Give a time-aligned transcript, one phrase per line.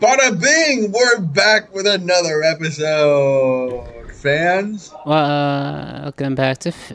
[0.00, 0.92] Bada bing!
[0.92, 4.92] We're back with another episode, fans.
[5.06, 6.92] Welcome back to F-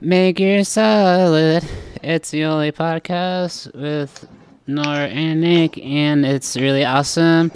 [0.00, 1.64] Meg Gear Solid.
[2.02, 4.26] It's the only podcast with
[4.66, 7.50] Nor and Nick, and it's really awesome.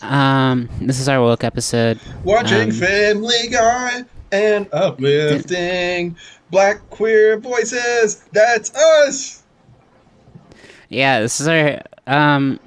[0.00, 2.00] Um, this is our woke episode.
[2.24, 6.16] Watching Um, Family Guy and uplifting
[6.50, 8.24] black queer voices.
[8.32, 9.42] That's us.
[10.88, 12.58] Yeah, this is our um.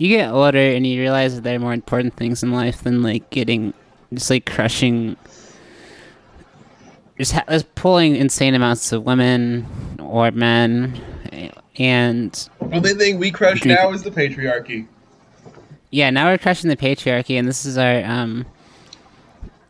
[0.00, 3.02] You get older and you realize that there are more important things in life than
[3.02, 3.74] like getting,
[4.14, 5.14] just like crushing,
[7.18, 9.66] just, ha- just pulling insane amounts of women
[10.00, 10.98] or men,
[11.76, 14.86] and the Only thing we crush Drink- now is the patriarchy.
[15.90, 18.46] yeah, now we're crushing the patriarchy, and this is our um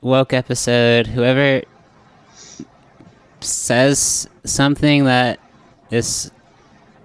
[0.03, 1.09] woke episode.
[1.09, 1.63] Whoever
[3.41, 5.41] says something that
[5.91, 6.31] is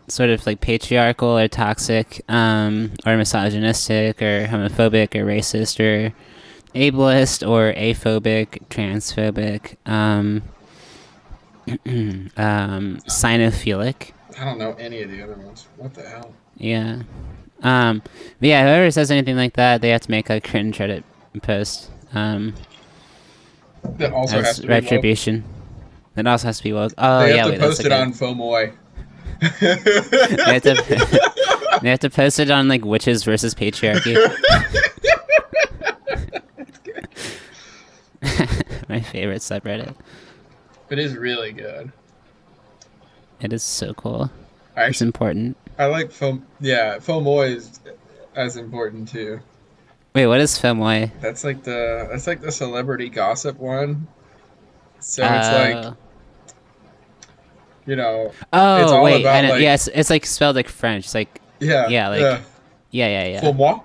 [0.07, 6.13] sort of like patriarchal or toxic, um, or misogynistic or homophobic or racist or
[6.75, 10.43] ableist or aphobic, transphobic, um,
[12.37, 14.11] um, cynophilic.
[14.39, 15.67] I don't know any of the other ones.
[15.77, 16.33] What the hell?
[16.57, 17.01] Yeah.
[17.63, 18.01] Um,
[18.39, 21.03] but yeah, whoever says anything like that, they have to make a cringe Reddit
[21.41, 21.89] post.
[22.13, 22.53] Um,
[23.97, 24.83] That also has to be woke.
[24.83, 25.43] retribution.
[26.15, 26.93] That also has to be woke.
[26.97, 28.73] Oh They yeah, have to wait, post a it good- on Fauxmoi.
[29.39, 29.47] They
[30.53, 31.79] have to.
[31.81, 34.15] they have to post it on like witches versus patriarchy.
[38.89, 39.95] My favorite subreddit.
[40.89, 41.91] it is really good.
[43.41, 44.29] It is so cool.
[44.75, 45.57] I It's important.
[45.77, 46.45] I like film.
[46.59, 47.79] Yeah, Fauxmoi is
[48.35, 49.39] as important too.
[50.13, 51.11] Wait, what is Fauxmoi?
[51.19, 54.07] That's like the that's like the celebrity gossip one.
[54.99, 55.81] So it's oh.
[55.83, 55.93] like
[57.85, 59.49] you know, oh, It's Oh all wait, about, know.
[59.51, 61.05] like- yeah, it's, it's like spelled like French.
[61.05, 62.39] It's like yeah, Yeah, like- yeah.
[62.91, 63.39] yeah, yeah, yeah.
[63.41, 63.79] For moi,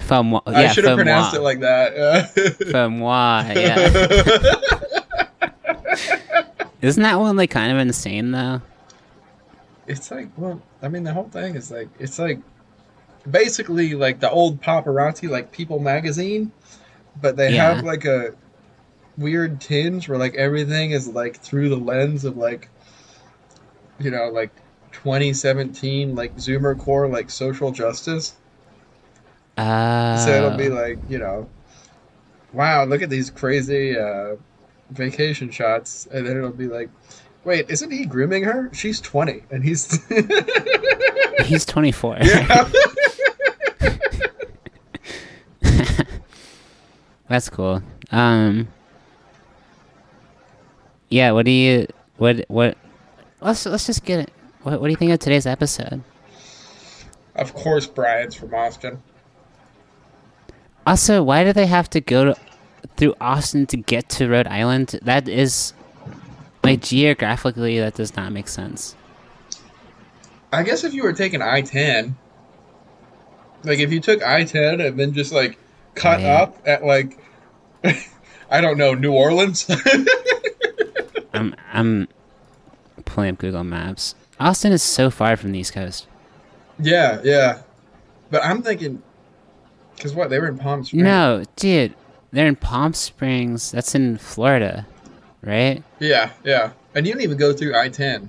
[0.00, 0.42] Fauxmoi.
[0.48, 1.94] Yeah, I should have pronounced it like that.
[2.60, 3.54] Fauxmoi.
[3.56, 5.36] Yeah.
[6.82, 8.60] Isn't that one like kind of insane though?
[9.88, 12.40] it's like, well, I mean, the whole thing is like, it's like
[13.30, 16.50] basically like the old paparazzi, like People magazine,
[17.22, 17.74] but they Yeah.
[17.76, 18.34] have like a
[19.16, 22.68] weird tinge where like everything is like through the lens of like,
[23.98, 24.50] you know, like
[24.92, 28.34] 2017 like Zoomer core like social justice.
[29.56, 31.48] Uh, So it'll be like, you know,
[32.52, 34.36] wow, look at these crazy uh,
[34.90, 36.06] vacation shots.
[36.12, 36.90] And then it'll be like,
[37.44, 38.70] wait, isn't he grooming her?
[38.72, 39.98] She's 20 and he's.
[41.44, 42.18] he's 24.
[42.22, 42.68] yeah.
[47.28, 47.82] That's cool.
[48.12, 48.68] Um.
[51.08, 51.32] Yeah.
[51.32, 51.88] What do you?
[52.18, 52.44] What?
[52.48, 52.78] What?
[53.46, 54.32] Let's let's just get it.
[54.64, 56.02] What What do you think of today's episode?
[57.36, 59.00] Of course, Brian's from Austin.
[60.84, 62.36] Also, why do they have to go to,
[62.96, 64.98] through Austin to get to Rhode Island?
[65.02, 65.74] That is,
[66.64, 68.96] like geographically, that does not make sense.
[70.52, 72.16] I guess if you were taking I 10,
[73.62, 75.56] like if you took I 10 and then just like
[75.94, 76.42] cut Yeah.
[76.42, 77.16] up at like,
[78.50, 79.70] I don't know, New Orleans.
[81.32, 82.08] I'm I'm
[83.16, 84.14] pulling up Google Maps.
[84.38, 86.06] Austin is so far from the East Coast.
[86.78, 87.62] yeah, yeah.
[88.30, 89.02] But I'm thinking,
[89.96, 90.28] because what?
[90.28, 91.02] They were in Palm Springs.
[91.02, 91.94] No, dude,
[92.32, 93.72] they're in Palm Springs.
[93.72, 94.86] That's in Florida,
[95.42, 95.82] right?
[95.98, 96.72] Yeah, yeah.
[96.94, 98.28] And you don't even go through I 10.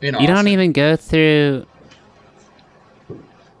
[0.00, 1.66] You don't even go through.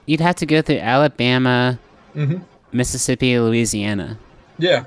[0.06, 1.78] You'd have to go through Alabama,
[2.14, 2.38] hmm
[2.72, 4.18] Mississippi, Louisiana,
[4.58, 4.84] Yeah.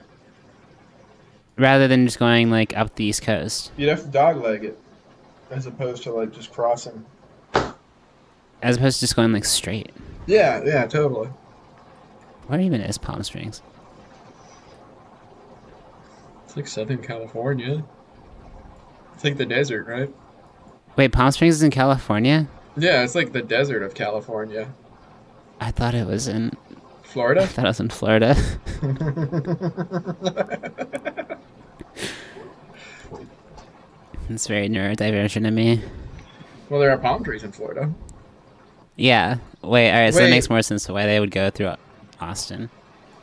[1.58, 3.72] rather than just going like up the East Coast.
[3.78, 4.80] You'd have to dogleg it
[5.52, 7.06] as opposed to like just crossing.
[8.62, 9.92] As opposed to just going like straight.
[10.26, 11.30] Yeah, yeah, totally.
[12.48, 13.62] Where even is Palm Springs?
[16.46, 17.84] It's like Southern California.
[19.14, 20.14] It's like the desert, right?
[20.96, 22.48] Wait, Palm Springs is in California?
[22.78, 24.72] Yeah, it's like the desert of California.
[25.60, 26.52] I thought it was in.
[27.04, 27.42] Florida?
[27.44, 27.48] I Florida?
[27.48, 28.36] thought it was in Florida.
[34.30, 35.82] it's very neurodivergent to me.
[36.70, 37.94] well, there are palm trees in Florida.
[38.96, 39.38] Yeah.
[39.62, 39.92] Wait.
[39.92, 40.14] All right.
[40.14, 40.28] So Wait.
[40.28, 41.74] it makes more sense to why they would go through
[42.20, 42.70] Austin.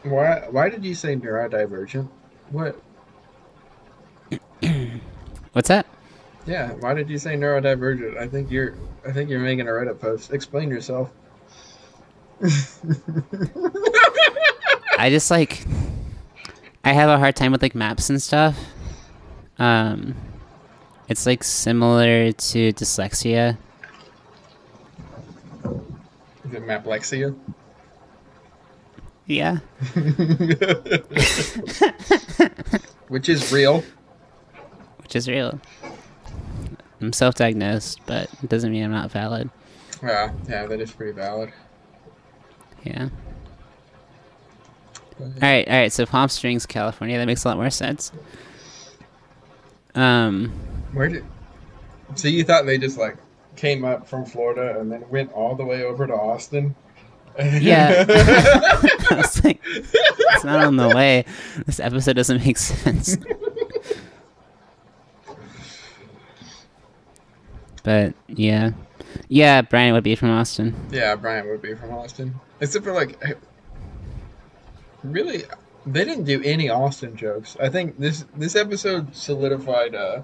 [0.04, 0.46] Why?
[0.50, 2.08] Why did you say neurodivergent?
[2.50, 2.80] What?
[5.52, 5.86] What's that?
[6.46, 6.72] Yeah.
[6.74, 8.16] Why did you say neurodivergent?
[8.18, 8.74] I think you're.
[9.06, 10.32] I think you're making a Reddit post.
[10.32, 11.10] Explain yourself.
[14.98, 15.64] I just like.
[16.84, 18.58] I have a hard time with like maps and stuff.
[19.58, 20.14] Um,
[21.08, 23.56] it's like similar to dyslexia.
[26.44, 27.36] Is it Maplexia?
[29.26, 29.58] Yeah.
[33.08, 33.82] Which is real.
[34.98, 35.60] Which is real.
[37.00, 39.50] I'm self diagnosed, but it doesn't mean I'm not valid.
[40.02, 41.52] Yeah, yeah, that is pretty valid.
[42.82, 43.08] Yeah.
[45.20, 48.10] Alright, alright, so Palm Springs, California, that makes a lot more sense.
[49.94, 50.50] Um
[50.92, 51.24] Where did?
[52.14, 53.16] So you thought they just like
[53.56, 56.74] came up from Florida and then went all the way over to Austin?
[57.38, 58.04] Yeah.
[58.08, 61.24] I was like, it's not on the way.
[61.66, 63.16] This episode doesn't make sense.
[67.82, 68.70] but yeah.
[69.28, 70.74] Yeah, Brian would be from Austin.
[70.90, 72.34] yeah, Brian would be from Austin.
[72.60, 73.20] Except for like,
[75.02, 75.44] really,
[75.86, 77.56] they didn't do any Austin jokes.
[77.60, 80.22] I think this this episode solidified uh,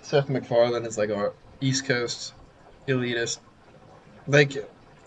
[0.00, 2.34] Seth MacFarlane as like a East Coast
[2.86, 3.38] elitist.
[4.26, 4.52] Like,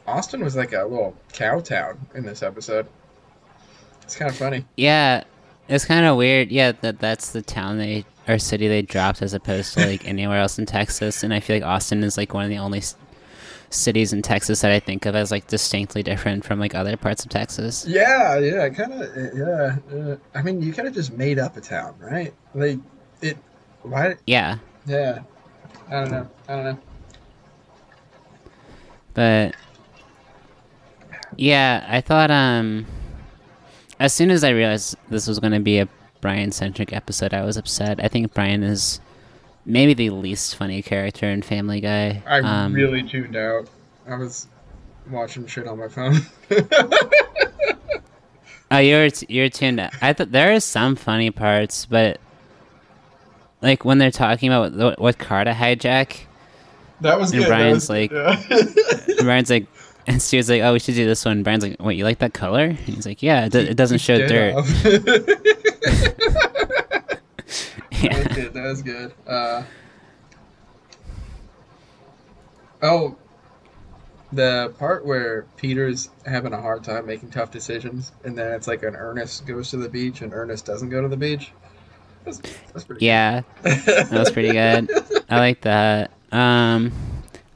[0.05, 2.87] Austin was like a little cow town in this episode.
[4.03, 4.65] It's kind of funny.
[4.75, 5.23] Yeah,
[5.67, 6.51] it's kind of weird.
[6.51, 10.39] Yeah, that that's the town they or city they dropped as opposed to like anywhere
[10.39, 11.23] else in Texas.
[11.23, 12.81] And I feel like Austin is like one of the only
[13.69, 17.23] cities in Texas that I think of as like distinctly different from like other parts
[17.23, 17.85] of Texas.
[17.87, 19.33] Yeah, yeah, kind of.
[19.35, 22.33] Yeah, uh, I mean, you kind of just made up a town, right?
[22.55, 22.79] Like,
[23.21, 23.37] it.
[23.83, 24.15] Why?
[24.25, 25.19] Yeah, Yeah.
[25.89, 26.29] I don't know.
[26.49, 26.79] I don't know.
[29.13, 29.55] but
[31.35, 32.85] yeah, I thought um
[33.99, 35.87] as soon as I realized this was going to be a
[36.21, 38.03] Brian centric episode, I was upset.
[38.03, 38.99] I think Brian is
[39.67, 42.23] maybe the least funny character in Family Guy.
[42.25, 43.67] I Um, really tuned out.
[44.09, 44.47] I was
[45.11, 46.15] watching shit on my phone.
[48.69, 49.79] Oh, you're you're tuned.
[49.79, 49.93] out.
[50.01, 52.19] I thought there are some funny parts, but
[53.61, 56.17] like when they're talking about what, what car to hijack,
[56.99, 57.47] that was And good.
[57.47, 58.43] Brian's was, like- yeah.
[58.49, 59.67] and Brian's like,
[60.05, 62.33] and Stu's like, "Oh, we should do this one." Brian's like, "Wait, you like that
[62.33, 64.55] color?" And he's like, "Yeah, it, it doesn't show dirt."
[68.01, 68.53] That was good.
[68.53, 69.13] That was good.
[69.25, 69.63] Uh,
[72.81, 73.15] oh,
[74.31, 78.83] the part where Peter's having a hard time making tough decisions, and then it's like
[78.83, 81.51] an Ernest goes to the beach and Ernest doesn't go to the beach.
[82.25, 82.41] That's,
[82.73, 83.05] that's pretty.
[83.05, 83.73] yeah, good.
[83.85, 84.89] that was pretty good.
[85.29, 86.11] I like that.
[86.31, 86.91] Um,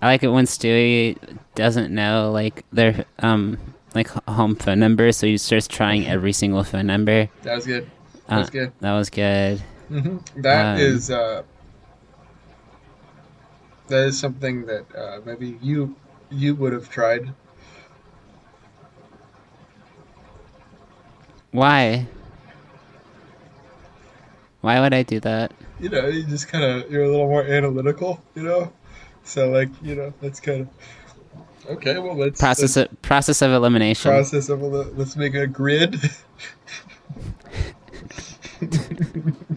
[0.01, 1.17] I like it when Stewie
[1.55, 3.57] doesn't know like their um
[3.93, 7.27] like home phone number, so he starts trying every single phone number.
[7.43, 7.89] That was good.
[8.27, 8.71] That Uh, was good.
[8.79, 9.61] That was good.
[9.91, 11.43] Hmm That Um, is uh,
[13.87, 15.95] that is something that uh, maybe you
[16.29, 17.33] you would have tried.
[21.51, 22.07] Why?
[24.61, 25.51] Why would I do that?
[25.79, 28.21] You know, you just kind of you're a little more analytical.
[28.35, 28.73] You know,
[29.23, 30.69] so like you know that's kind of
[31.69, 31.97] okay.
[31.97, 34.11] Well, let's Process let's of, process of elimination.
[34.11, 34.61] process of
[34.97, 35.97] let's make a grid.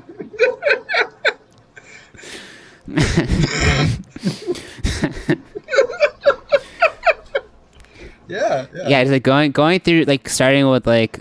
[8.29, 8.89] yeah, yeah.
[8.89, 11.21] yeah, it's like going going through like starting with like,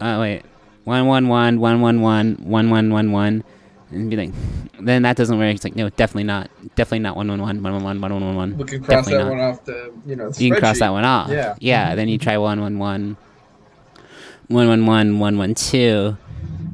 [0.00, 0.42] uh, wait,
[0.84, 3.44] one one one one one one one one one one,
[3.90, 4.32] and be like,
[4.80, 5.54] then that doesn't work.
[5.54, 8.36] It's like no, definitely not, definitely not one one one one one one one one
[8.36, 8.56] one.
[8.58, 9.30] We can cross Definitely that not.
[9.30, 10.32] one off the you know.
[10.36, 11.30] You can cross that one off.
[11.30, 11.54] Yeah.
[11.60, 11.94] Yeah.
[11.94, 13.16] Then you try one one one.
[14.48, 16.16] One one one one one two.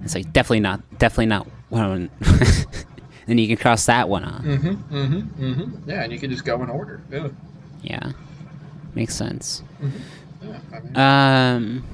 [0.02, 2.10] It's like definitely not, definitely not one one.
[3.28, 4.42] Then you can cross that one off.
[4.42, 4.94] Mm-hmm.
[4.96, 5.44] Mm-hmm.
[5.44, 5.90] Mm-hmm.
[5.90, 7.02] Yeah, and you can just go in order.
[7.12, 7.28] Yeah.
[7.82, 8.12] Yeah,
[8.94, 9.62] makes sense.
[9.82, 9.90] Mhm.
[10.42, 10.58] Yeah.
[10.72, 11.84] I mean, Um,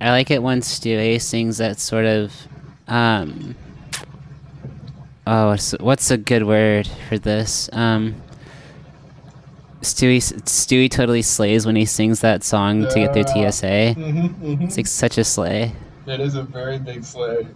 [0.00, 2.32] I like it when Stu Stewie sings that sort of,
[2.86, 3.54] um,
[5.26, 7.70] oh, what's, what's a good word for this?
[7.72, 8.16] Um,
[9.80, 13.22] Stewie, Stewie totally slays when he sings that song to get through.
[13.50, 13.94] TSA.
[13.96, 14.64] mm-hmm, mm-hmm.
[14.64, 15.72] It's like such a slay.
[16.06, 17.46] It is a very big slay.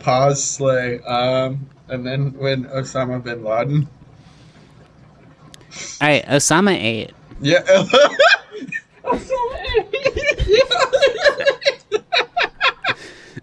[0.00, 1.00] Pause slay.
[1.00, 3.88] Um, and then when Osama bin Laden.
[6.00, 7.12] All right, Osama ate.
[7.40, 7.62] Yeah.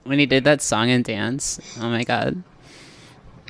[0.03, 2.41] When he did that song and dance, oh my god.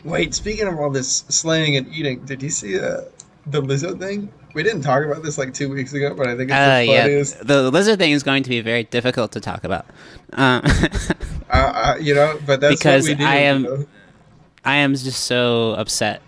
[0.04, 3.02] Wait, speaking of all this slaying and eating, did you see uh,
[3.46, 4.32] the Lizzo thing?
[4.56, 6.86] We didn't talk about this like two weeks ago, but I think it's Uh, the
[6.86, 9.86] yeah, the lizard thing is going to be very difficult to talk about.
[10.34, 10.64] Um,
[11.58, 13.16] Uh, uh, you know, but that's Because do.
[13.24, 13.86] I am- you know?
[14.66, 16.22] I am just so upset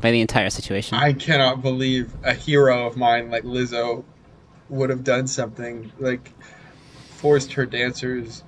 [0.00, 0.98] by the entire situation.
[0.98, 4.04] I cannot believe a hero of mine like Lizzo
[4.68, 6.32] would have done something like
[7.16, 8.42] forced her dancers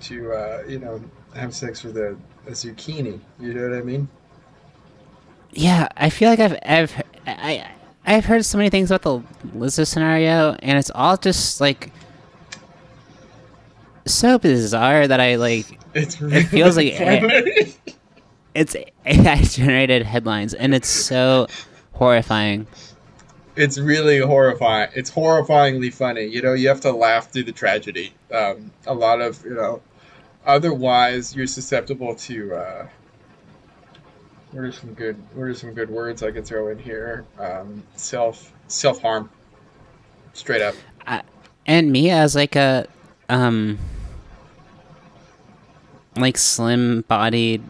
[0.00, 1.00] to, uh, you know,
[1.36, 3.20] have sex with a, a zucchini.
[3.38, 4.08] You know what I mean?
[5.52, 7.70] yeah, I feel like I've I've I
[8.06, 11.92] I've heard so many things about the Lizzo scenario, and it's all just like
[14.08, 15.78] so bizarre that I like.
[15.94, 17.74] It's really feels like funny.
[18.54, 18.74] It's
[19.06, 21.46] AI generated headlines, and it's so
[21.92, 22.66] horrifying.
[23.56, 24.90] it's really horrifying.
[24.94, 26.24] It's horrifyingly funny.
[26.24, 28.14] You know, you have to laugh through the tragedy.
[28.32, 29.80] Um, a lot of you know,
[30.46, 32.54] otherwise you're susceptible to.
[32.54, 32.88] Uh,
[34.52, 35.16] what are some good?
[35.34, 37.24] What are some good words I could throw in here?
[37.38, 39.30] Um, self self harm.
[40.32, 40.74] Straight up.
[41.66, 42.86] and me as like a
[43.28, 43.78] um
[46.20, 47.62] like slim bodied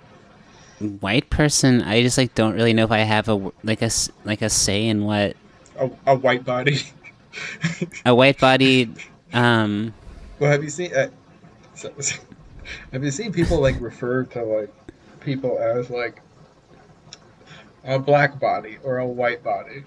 [1.00, 3.90] white person i just like don't really know if i have a like a
[4.24, 5.36] like a say in what
[5.76, 6.78] A, a white body.
[8.06, 8.96] a white bodied
[9.32, 9.92] um
[10.38, 10.94] well, have you seen?
[10.94, 11.08] Uh,
[11.74, 11.92] so,
[12.92, 14.72] have you seen people like refer to like
[15.20, 16.20] people as like
[17.84, 19.82] a black body or a white body?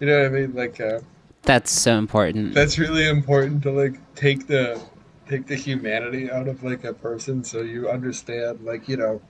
[0.00, 0.54] You know what I mean?
[0.54, 0.80] Like.
[0.80, 1.00] Uh,
[1.42, 4.80] that's so important that's really important to like take the
[5.28, 9.20] take the humanity out of like a person so you understand like you know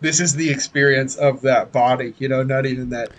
[0.00, 3.10] this is the experience of that body you know not even that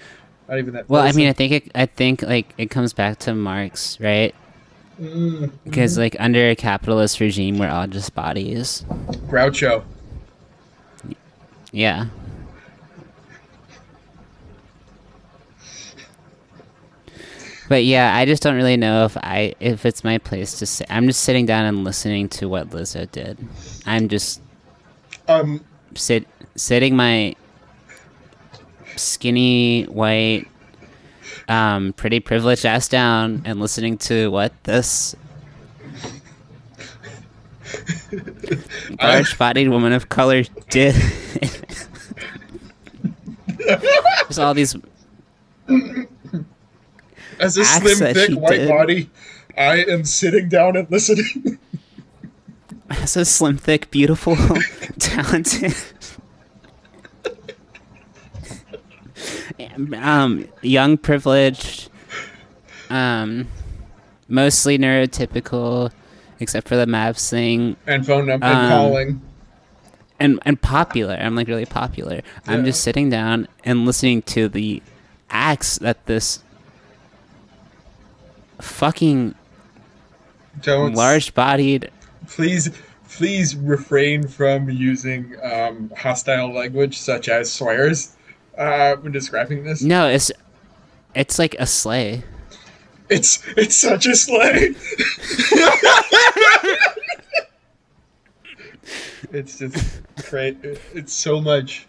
[0.48, 3.18] not even that well i mean i think it i think like it comes back
[3.20, 4.34] to marx right?
[5.02, 8.86] Mm, because like under a capitalist regime we're all just bodies.
[9.28, 9.84] Groucho.
[11.72, 12.06] Yeah
[17.70, 20.88] But yeah, I just don't really know if I if it's my place to sit.
[20.90, 23.38] I'm just sitting down and listening to what Lizzo did.
[23.86, 24.42] I'm just
[25.28, 25.64] um
[25.96, 27.36] sit sitting my
[28.96, 30.48] skinny white
[31.48, 35.16] um pretty privileged ass down and listening to what this
[39.02, 40.96] large bodied woman of color did.
[43.58, 44.76] There's all these
[47.40, 48.70] as a slim thick white did.
[48.70, 49.10] body
[49.58, 51.58] i am sitting down and listening
[52.90, 54.36] As a slim, thick, beautiful,
[55.00, 55.74] talented.
[59.98, 61.90] um, young, privileged,
[62.90, 63.48] um,
[64.28, 65.92] mostly neurotypical,
[66.40, 69.22] except for the maps thing, and phone number Um, and calling
[70.20, 71.16] and and popular.
[71.16, 72.22] I'm like really popular.
[72.46, 74.84] I'm just sitting down and listening to the
[75.30, 76.44] acts that this
[78.64, 79.36] fucking
[80.62, 81.90] don't large-bodied
[82.28, 82.70] please
[83.10, 88.16] please refrain from using um, hostile language such as swears
[88.58, 90.32] uh, when describing this no, it's
[91.16, 92.24] it's like a slay.
[93.10, 94.74] It's it's such a slay.
[99.32, 100.58] it's just great.
[100.64, 101.86] It's so much.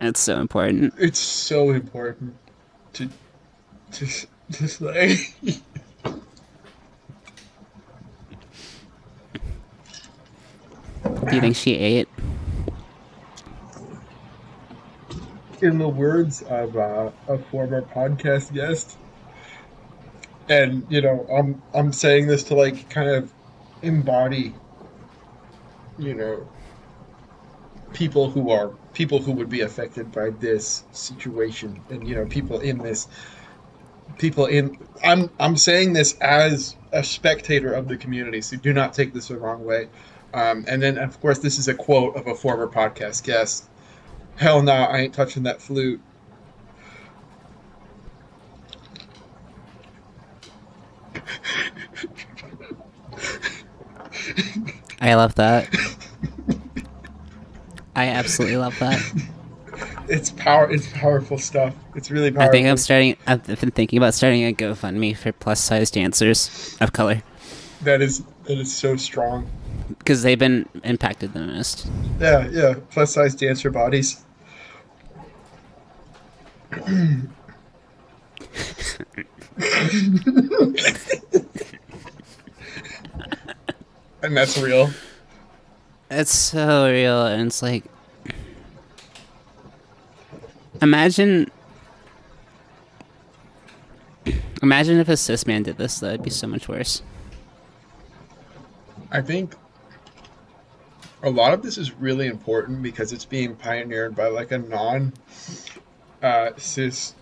[0.00, 0.94] It's so important.
[0.98, 2.36] It's so important
[2.94, 3.08] to
[3.92, 4.06] to
[4.52, 5.16] to slay.
[11.38, 12.08] you think she ate?
[15.60, 18.96] In the words of uh, a former podcast guest,
[20.48, 23.32] and you know, I'm I'm saying this to like kind of
[23.82, 24.54] embody,
[25.98, 26.48] you know,
[27.92, 32.60] people who are people who would be affected by this situation, and you know, people
[32.60, 33.08] in this,
[34.16, 34.78] people in.
[35.02, 39.28] I'm I'm saying this as a spectator of the community, so do not take this
[39.28, 39.88] the wrong way.
[40.34, 43.68] Um, and then, of course, this is a quote of a former podcast guest.
[44.36, 46.00] Hell no, I ain't touching that flute.
[55.00, 55.68] I love that.
[57.96, 59.00] I absolutely love that.
[60.08, 60.70] It's power.
[60.70, 61.74] It's powerful stuff.
[61.94, 62.48] It's really powerful.
[62.48, 63.16] I think I'm starting.
[63.26, 67.22] I've been thinking about starting a GoFundMe for plus size dancers of color
[67.82, 69.50] That is that is so strong.
[69.98, 71.88] Because they've been impacted the most.
[72.20, 72.74] Yeah, yeah.
[72.90, 74.24] Plus size dancer bodies.
[84.22, 84.90] and that's real.
[86.10, 87.84] It's so real, and it's like,
[90.80, 91.50] imagine,
[94.62, 96.00] imagine if a cis man did this.
[96.00, 97.02] That'd be so much worse.
[99.10, 99.54] I think
[101.22, 105.12] a lot of this is really important because it's being pioneered by like a non
[106.22, 107.14] uh, cis,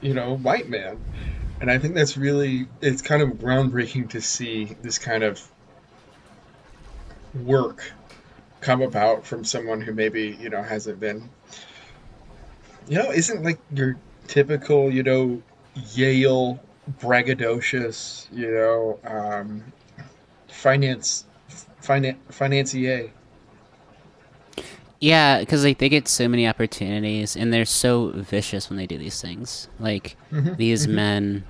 [0.00, 0.98] you know, white man.
[1.60, 5.40] And I think that's really, it's kind of groundbreaking to see this kind of
[7.34, 7.92] work
[8.60, 11.28] come about from someone who maybe, you know, hasn't been
[12.88, 15.42] You know, isn't like your typical, you know,
[15.94, 16.60] Yale
[17.00, 19.72] braggadocious, you know, um,
[20.48, 21.24] finance,
[21.80, 23.10] finance, financier.
[25.04, 28.96] Yeah, because like they get so many opportunities, and they're so vicious when they do
[28.96, 29.68] these things.
[29.78, 30.92] Like Mhm, these mhm.
[30.94, 31.44] men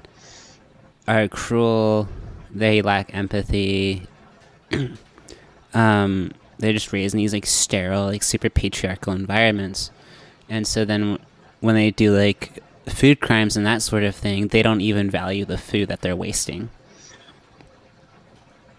[1.06, 2.08] are cruel.
[2.52, 4.08] They lack empathy.
[5.74, 9.92] um, they're just raised in these like sterile, like super patriarchal environments,
[10.48, 11.20] and so then
[11.60, 12.58] when they do like
[12.88, 16.16] food crimes and that sort of thing, they don't even value the food that they're
[16.16, 16.70] wasting.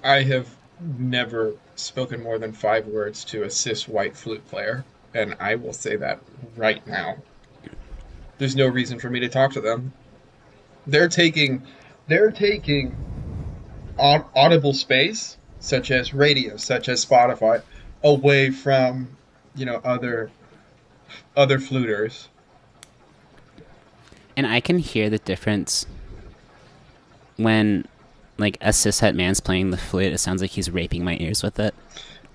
[0.03, 5.36] I have never spoken more than five words to a cis white flute player, and
[5.39, 6.20] I will say that
[6.55, 7.17] right now.
[8.38, 9.94] There's no reason for me to talk to them.
[10.86, 11.63] They're taking,
[12.08, 12.96] they're taking
[13.98, 17.62] audible space, such as radio, such as Spotify,
[18.03, 19.15] away from,
[19.55, 20.29] you know, other,
[21.36, 22.27] other fluters.
[24.38, 25.86] And I can hear the difference
[27.38, 27.88] when
[28.38, 30.13] like a cishet man's playing the flute.
[30.13, 31.74] It sounds like he's raping my ears with it.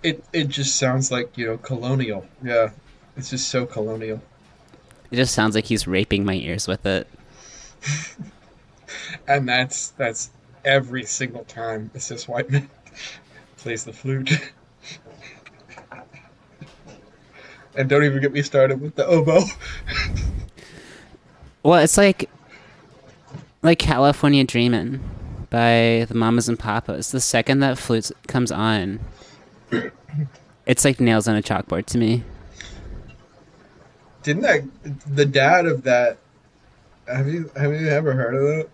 [0.02, 2.26] It it just sounds like you know colonial.
[2.42, 2.70] Yeah,
[3.16, 4.20] it's just so colonial.
[5.10, 7.06] It just sounds like he's raping my ears with it.
[9.28, 10.30] and that's that's
[10.64, 12.68] every single time a cis white man
[13.56, 14.30] plays the flute.
[17.76, 19.44] and don't even get me started with the oboe.
[21.62, 22.30] Well, it's like
[23.62, 25.00] like California Dreamin'
[25.50, 27.10] by the Mamas and Papas.
[27.10, 29.00] The second that flute comes on,
[30.66, 32.22] it's like nails on a chalkboard to me.
[34.22, 34.62] Didn't that
[35.06, 36.18] the dad of that?
[37.06, 38.68] Have you have you ever heard of that?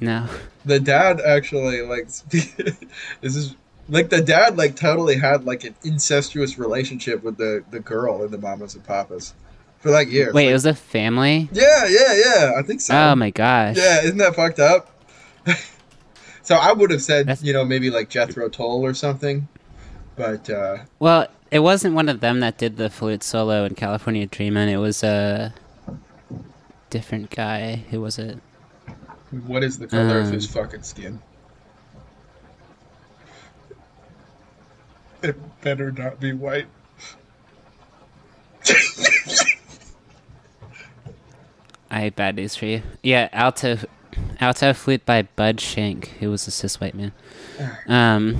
[0.00, 0.26] No.
[0.64, 3.54] The dad actually like this is
[3.88, 8.30] like the dad like totally had like an incestuous relationship with the the girl in
[8.30, 9.34] the Mamas and Papas
[9.80, 10.32] for like years.
[10.32, 11.48] Wait, Like, it was a family?
[11.52, 12.52] yeah, yeah, yeah.
[12.56, 12.94] I think so.
[12.96, 13.76] Oh my gosh.
[13.76, 14.90] Yeah, isn't that fucked up?
[16.44, 19.48] so I would have said, That's- you know, maybe like Jethro Tull or something,
[20.16, 24.26] but uh, Well, it wasn't one of them that did the flute solo in California
[24.26, 24.68] Dreamin'.
[24.68, 25.52] It was a
[26.90, 27.84] different guy.
[27.90, 28.38] Who was it?
[29.46, 30.32] what is the color of Um.
[30.32, 31.20] his fucking skin?
[35.22, 36.66] It better not be white.
[41.90, 42.82] I have bad news for you.
[43.02, 43.78] Yeah, alto,
[44.40, 47.12] alto flute by Bud Shank, who was a cis white man.
[47.86, 48.36] Um,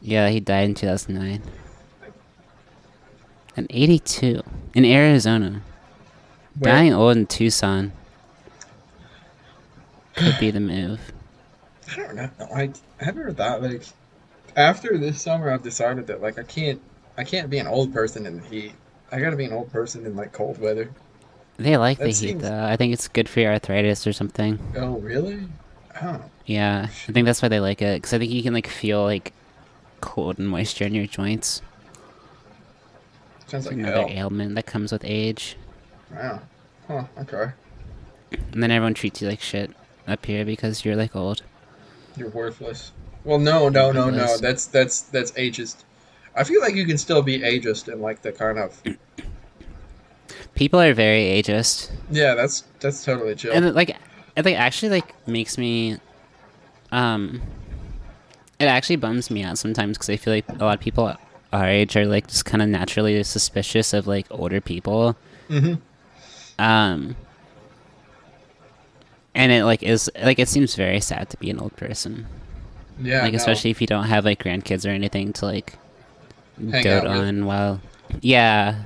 [0.00, 1.42] yeah, he died in 2009.
[3.56, 4.42] At 82
[4.74, 5.62] in Arizona.
[6.58, 7.92] Where- Dying old in Tucson
[10.14, 11.00] could be the move.
[11.92, 12.30] I don't know.
[12.54, 13.82] I I never thought like
[14.56, 16.80] after this summer I've decided that like I can't
[17.16, 18.72] I can't be an old person in the heat.
[19.12, 20.90] I gotta be an old person in like cold weather.
[21.58, 22.64] They like That the heat though.
[22.64, 24.58] I think it's good for your arthritis or something.
[24.76, 25.40] Oh really?
[26.02, 26.22] Oh.
[26.44, 29.02] Yeah, I think that's why they like it because I think you can like feel
[29.02, 29.32] like
[30.00, 31.62] cold and moisture in your joints.
[33.46, 35.56] Sounds like another ailment that comes with age.
[36.12, 36.40] Wow.
[36.88, 37.52] Huh, okay.
[38.52, 39.70] And then everyone treats you like shit
[40.06, 41.42] up here because you're like old.
[42.16, 42.92] You're worthless.
[43.24, 44.36] Well, no, no, no, no.
[44.38, 45.84] That's that's that's ageist.
[46.34, 48.80] I feel like you can still be ageist in like the kind of
[50.56, 52.34] People are very ageist, yeah.
[52.34, 53.52] That's that's totally chill.
[53.52, 55.98] and like it like actually like makes me,
[56.90, 57.40] um,
[58.58, 61.14] it actually bums me out sometimes because I feel like a lot of people
[61.52, 65.16] our age are like just kind of naturally suspicious of like older people.
[65.48, 65.74] Mm-hmm.
[66.58, 67.16] Um,
[69.34, 72.26] and it like is like it seems very sad to be an old person.
[72.98, 73.36] Yeah, like no.
[73.36, 75.74] especially if you don't have like grandkids or anything to like
[76.58, 77.80] Hang dote on while
[78.22, 78.84] yeah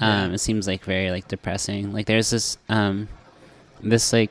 [0.00, 0.34] um Yeah.
[0.34, 3.08] it seems like very like depressing like there's this um
[3.82, 4.30] this like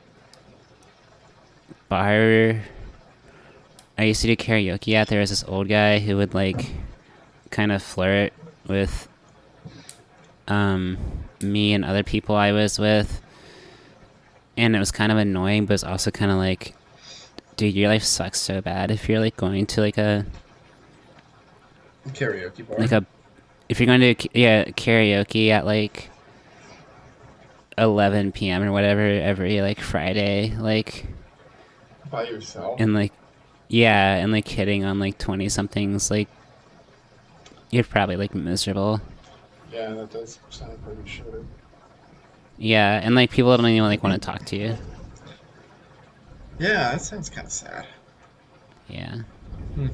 [1.88, 2.60] bar
[3.98, 6.70] i used to do karaoke at there was this old guy who would like
[7.50, 8.32] kind of flirt
[8.66, 9.08] with
[10.48, 10.96] um
[11.40, 13.20] me and other people i was with
[14.56, 16.74] and it was kind of annoying but it's also kind of like
[17.56, 20.24] dude your life sucks so bad if you're like going to like a
[22.08, 22.78] karaoke bar.
[22.78, 23.04] like a
[23.70, 26.10] if you're going to yeah karaoke at like
[27.78, 28.62] 11 p.m.
[28.62, 31.06] or whatever every like Friday like
[32.10, 32.78] by yourself.
[32.80, 33.12] and like
[33.68, 36.28] yeah and like hitting on like 20 somethings like
[37.70, 39.00] you're probably like miserable
[39.72, 41.46] yeah, that does sound pretty shitty.
[42.58, 44.76] yeah and like people don't even like want to talk to you
[46.58, 47.86] Yeah, that sounds kind of sad.
[48.88, 49.20] yeah
[49.74, 49.86] Hmm.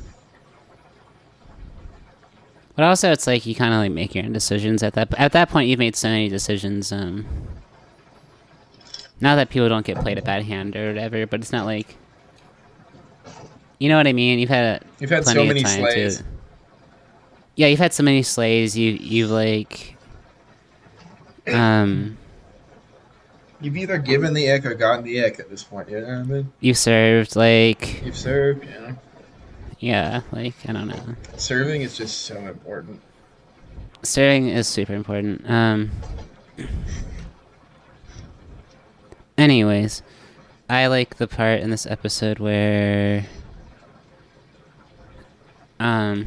[2.77, 5.13] But also, it's like you kind of like make your own decisions at that.
[5.19, 6.93] At that point, you've made so many decisions.
[6.93, 7.27] Um,
[9.19, 11.97] not that people don't get played a bad hand or whatever, but it's not like,
[13.79, 14.39] you know what I mean.
[14.39, 16.19] You've had a, You've had so many slays.
[16.19, 16.25] to.
[17.55, 18.77] Yeah, you've had so many slays.
[18.77, 19.97] You you've like,
[21.51, 22.19] um,
[23.63, 25.89] You've either given the ick or gotten the ick at this point.
[25.89, 26.53] You know what I mean?
[26.61, 28.65] you've served like, You've served.
[28.67, 28.97] Know,
[29.79, 31.17] yeah, like I don't know.
[31.37, 33.01] serving is just so important.
[34.03, 35.49] Serving is super important.
[35.49, 35.91] Um.
[39.39, 40.03] Anyways,
[40.71, 43.27] I like the part in this episode where
[45.79, 46.27] um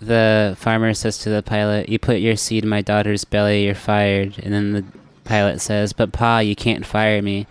[0.00, 3.74] the farmer says to the pilot, "You put your seed in my daughter's belly, you're
[3.74, 4.84] fired." And then the
[5.24, 7.46] pilot says, "But pa, you can't fire me."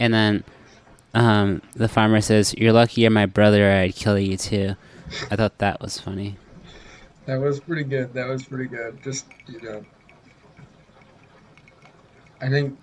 [0.00, 0.44] and then
[1.14, 4.76] um the farmer says, "You're lucky you're my brother, or I'd kill you too."
[5.30, 6.36] I thought that was funny.
[7.26, 8.14] That was pretty good.
[8.14, 9.02] That was pretty good.
[9.02, 9.84] Just you know,
[12.40, 12.78] I think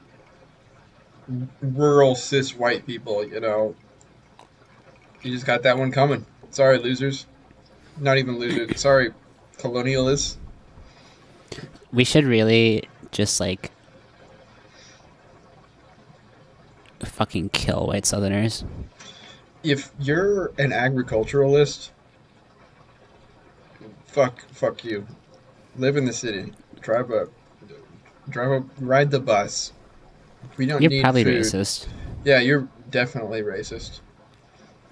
[1.62, 3.26] rural cis white people.
[3.26, 3.76] You know,
[5.22, 6.26] you just got that one coming.
[6.52, 7.26] Sorry, losers.
[8.00, 8.80] Not even losers.
[8.80, 9.12] Sorry,
[9.58, 10.38] colonialists.
[11.92, 13.72] We should really just like
[17.06, 18.64] fucking kill white southerners.
[19.64, 21.92] If you're an agriculturalist,
[24.06, 25.06] fuck, fuck you.
[25.78, 26.54] Live in the city.
[26.82, 27.28] Drive a,
[28.30, 29.74] drive a, ride the bus.
[30.58, 31.42] We don't need You're probably food.
[31.44, 31.88] racist.
[32.24, 34.00] Yeah, you're definitely racist.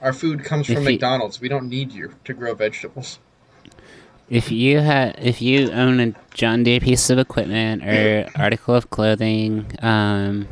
[0.02, 1.42] Our food comes If from you- McDonald's.
[1.42, 3.20] We don't need you to grow vegetables.
[4.30, 8.90] If you had, if you own a John Deere piece of equipment or article of
[8.90, 10.50] clothing, um,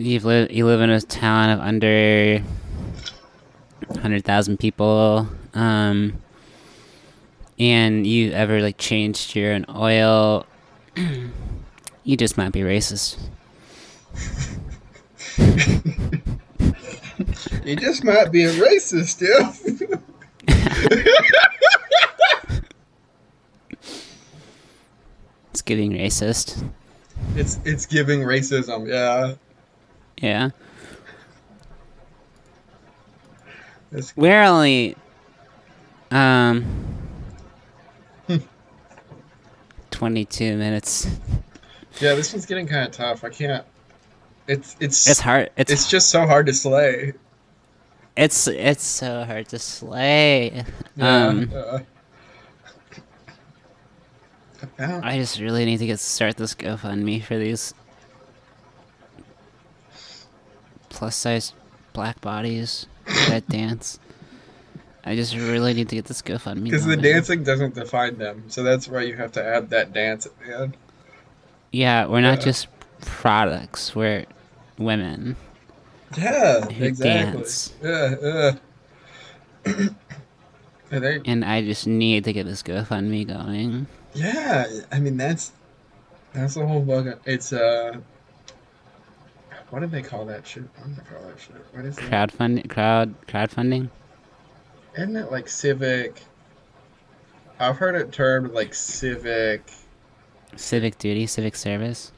[0.00, 2.42] you live you live in a town of under
[4.00, 6.14] hundred thousand people, um,
[7.58, 10.46] and you ever like changed your own oil,
[12.04, 13.18] you just might be racist.
[17.64, 19.52] You just might be a racist, yeah.
[25.52, 26.64] It's getting racist.
[27.36, 29.34] it's it's giving racism, yeah.
[30.20, 30.50] Yeah.
[34.16, 34.96] We're only
[36.10, 36.64] um.
[39.90, 41.06] 22 minutes.
[42.00, 43.24] yeah, this one's getting kind of tough.
[43.24, 43.64] I can't.
[44.46, 45.50] It's it's It's hard.
[45.56, 47.12] It's it's just so hard to slay.
[48.16, 50.64] it's it's so hard to slay.
[50.96, 51.26] Yeah.
[51.26, 51.78] Um uh,
[54.62, 57.74] about I just really need to get start this GoFundMe for these
[61.00, 61.54] plus size
[61.94, 62.86] black bodies
[63.28, 63.98] that dance.
[65.02, 66.42] I just really need to get this GoFundMe.
[66.44, 66.64] Going.
[66.64, 70.26] Because the dancing doesn't define them, so that's why you have to add that dance
[70.26, 70.76] at the end.
[71.72, 72.44] Yeah, we're not Yeah.
[72.44, 72.68] just
[73.00, 73.96] products.
[73.96, 74.26] We're
[74.76, 75.36] women.
[76.18, 77.32] Yeah, Who exactly.
[77.40, 77.72] dance.
[77.82, 78.14] Yeah,
[79.66, 79.88] yeah.
[80.92, 83.86] And they, And I just need to get this GoFundMe going.
[84.12, 85.52] yeah, I mean that's
[86.34, 87.16] that's the whole bug.
[87.24, 87.98] It's uh,
[89.70, 90.64] what do they call that shit?
[90.76, 91.56] What do they call that shit?
[91.72, 92.04] What is it?
[92.04, 93.88] Crowdfund crowd crowdfunding.
[94.94, 96.22] Isn't it like civic?
[97.58, 99.62] I've heard it termed like civic.
[100.56, 102.10] Civic duty, civic service.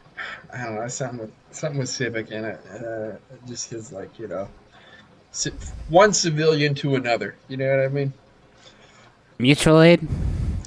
[0.52, 2.60] I don't know, something with something with civic in it.
[2.72, 3.12] Uh,
[3.46, 4.48] just his like you know,
[5.88, 7.34] one civilian to another.
[7.48, 8.12] You know what I mean?
[9.38, 10.06] Mutual aid.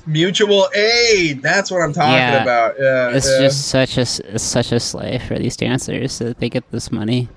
[0.08, 1.41] Mutual aid.
[1.41, 2.41] That's what I'm talking Yeah.
[2.44, 2.76] about.
[2.80, 3.39] Yeah, It's yeah.
[3.41, 7.28] just such a such a slay for these dancers so that they get this money.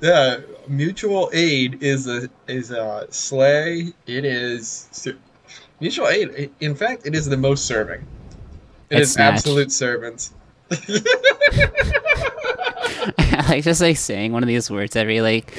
[0.00, 3.92] Yeah, mutual aid is a is a slay.
[4.06, 5.06] It is
[5.80, 6.50] mutual aid.
[6.60, 8.06] In fact, it is the most serving.
[8.90, 9.34] It It's is snatch.
[9.34, 10.32] absolute servants.
[13.18, 15.52] I like just like saying one of these words every like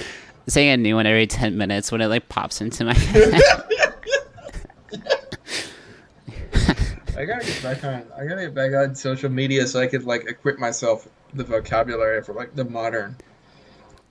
[0.48, 3.42] saying a new one every ten minutes when it like pops into my head.
[7.18, 8.06] I gotta get back on.
[8.18, 12.22] I gotta get back on social media so I could like equip myself the vocabulary
[12.22, 13.16] for like the modern.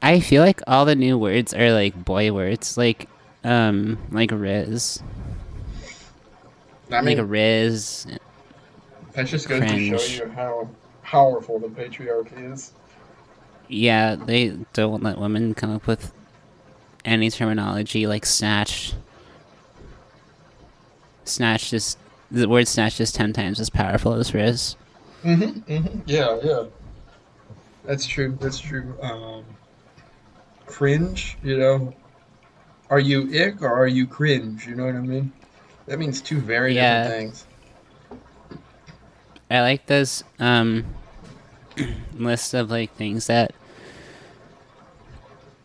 [0.01, 3.09] I feel like all the new words are like boy words, like
[3.43, 5.03] um like Riz,
[6.91, 8.07] I like a mean, Riz.
[9.13, 10.69] that just goes to show you how
[11.03, 12.73] powerful the patriarchy is.
[13.69, 16.13] Yeah, they don't let women come up with
[17.05, 18.95] any terminology like snatch.
[21.25, 21.97] Snatch is
[22.35, 24.77] the word snatch is ten times as powerful as Riz.
[25.23, 26.01] Mm-hmm, mm-hmm.
[26.07, 26.65] Yeah, yeah.
[27.85, 28.37] That's true.
[28.41, 28.95] That's true.
[29.01, 29.45] Um,
[30.67, 31.95] cringe, you know.
[32.91, 34.67] Are you ick or are you cringe?
[34.67, 35.33] You know what I mean?
[35.87, 37.09] That means two very Yeah.
[37.09, 37.47] different things.
[39.51, 40.85] I like those um
[42.15, 43.55] list of like things that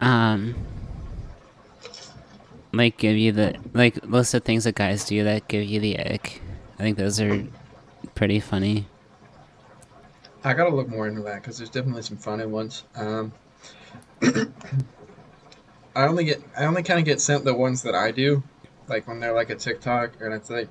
[0.01, 0.55] um
[2.71, 5.99] like give you the like list of things that guys do that give you the
[5.99, 6.41] ick.
[6.79, 7.45] I think those are
[8.15, 8.87] pretty funny.
[10.43, 12.83] I gotta look more into that because there's definitely some funny ones.
[12.95, 13.33] Um,
[14.23, 18.41] I only get, I only kind of get sent the ones that I do,
[18.87, 20.69] like when they're like a TikTok and it's like,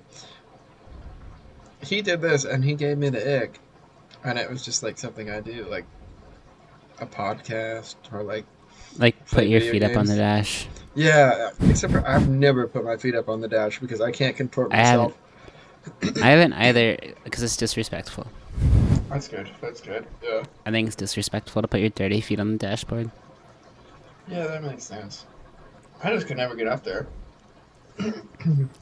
[1.83, 3.59] he did this and he gave me the ick,
[4.25, 5.85] and it was just like something I do, like
[7.01, 8.47] a podcast or like,
[8.97, 10.67] Like put your feet up on the dash.
[10.95, 11.51] yeah.
[11.69, 14.73] Except for I've never put my feet up on the dash because I can't contort
[14.73, 15.19] I myself.
[16.23, 18.27] I haven't either because it's disrespectful.
[19.11, 19.51] That's good.
[19.61, 20.07] That's good.
[20.23, 20.45] Yeah.
[20.67, 23.11] I think it's disrespectful to put your dirty feet on the dashboard.
[24.29, 25.25] Yeah, that makes sense.
[26.03, 27.07] I just could never get up there.
[27.99, 28.13] I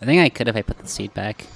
[0.04, 1.46] think I could if I put the seat back.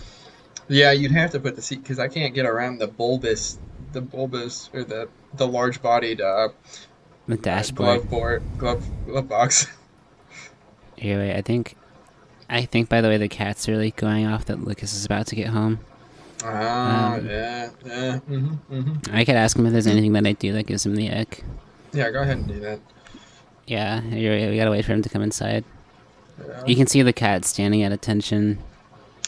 [0.69, 3.59] Yeah, you'd have to put the seat because I can't get around the bulbous,
[3.93, 6.49] the bulbous or the the large bodied uh,
[7.27, 8.01] The dashboard.
[8.01, 9.67] glove board, glove glove box.
[10.99, 11.77] Anyway, I think.
[12.53, 15.37] I think, by the way, the cat's really going off that Lucas is about to
[15.37, 15.79] get home.
[16.43, 20.33] Ah, Um, yeah, yeah, hmm hmm I could ask him if there's anything that I
[20.33, 21.45] do that gives him the ick.
[21.93, 22.11] yeah.
[22.11, 22.81] Go ahead and do that.
[23.67, 25.65] Yeah, here, wait, we gotta wait for him to come inside.
[26.45, 26.63] Yeah.
[26.67, 28.59] You can see the cat standing at attention.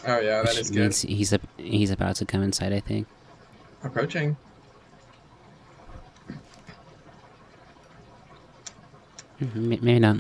[0.05, 0.81] Oh yeah, that which is good.
[0.81, 3.07] means He's, a, he's about to come inside, I think.
[3.85, 4.37] Approaching.
[9.41, 10.17] Mhm, Maybe not.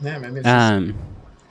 [0.00, 0.94] Yeah, maybe it's just Um,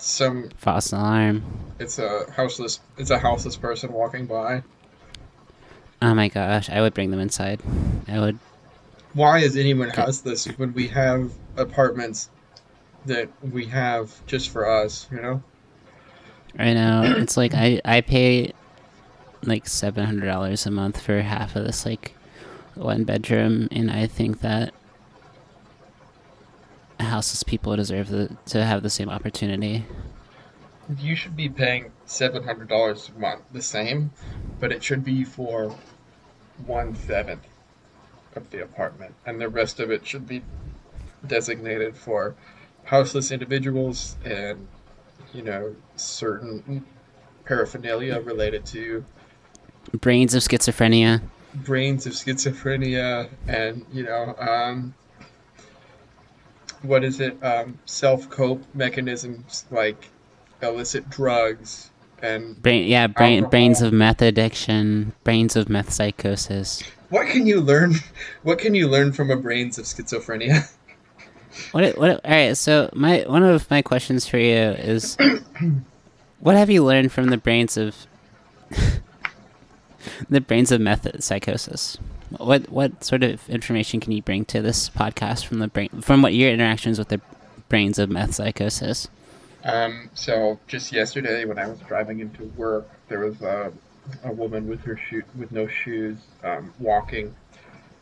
[0.03, 0.49] some.
[0.57, 1.43] false alarm.
[1.79, 2.79] It's a houseless.
[2.97, 4.63] It's a houseless person walking by.
[6.01, 7.61] Oh my gosh, I would bring them inside.
[8.07, 8.39] I would.
[9.13, 12.29] Why is anyone houseless when we have apartments
[13.05, 15.07] that we have just for us?
[15.11, 15.43] You know.
[16.57, 17.15] I know.
[17.17, 18.53] It's like I, I pay
[19.45, 22.15] like $700 a month for half of this, like,
[22.75, 24.73] one bedroom, and I think that
[27.03, 29.85] houseless people deserve the, to have the same opportunity.
[30.99, 34.11] You should be paying seven hundred dollars a month, the same,
[34.59, 35.75] but it should be for
[36.65, 37.45] one seventh
[38.35, 40.41] of the apartment, and the rest of it should be
[41.27, 42.35] designated for
[42.83, 44.67] houseless individuals and
[45.33, 46.85] you know certain
[47.45, 49.05] paraphernalia related to
[49.93, 51.21] Brains of schizophrenia.
[51.53, 54.93] brains of schizophrenia and you know um,
[56.83, 60.09] what is it um, self cope mechanisms like
[60.61, 61.89] illicit drugs
[62.21, 63.49] and Brain, yeah, brain, Alcohol.
[63.49, 66.81] brains of meth addiction, brains of meth psychosis.
[67.09, 67.95] what can you learn
[68.43, 70.69] what can you learn from a brains of schizophrenia
[71.71, 71.95] What?
[71.99, 72.09] What?
[72.25, 72.57] All right.
[72.57, 75.15] So my one of my questions for you is,
[76.39, 77.95] what have you learned from the brains of
[80.29, 81.99] the brains of meth psychosis?
[82.37, 86.21] What what sort of information can you bring to this podcast from the brain from
[86.21, 87.21] what your interactions with the
[87.69, 89.07] brains of meth psychosis?
[89.63, 93.71] Um, so just yesterday, when I was driving into work, there was a,
[94.23, 97.33] a woman with her shoe with no shoes, um, walking.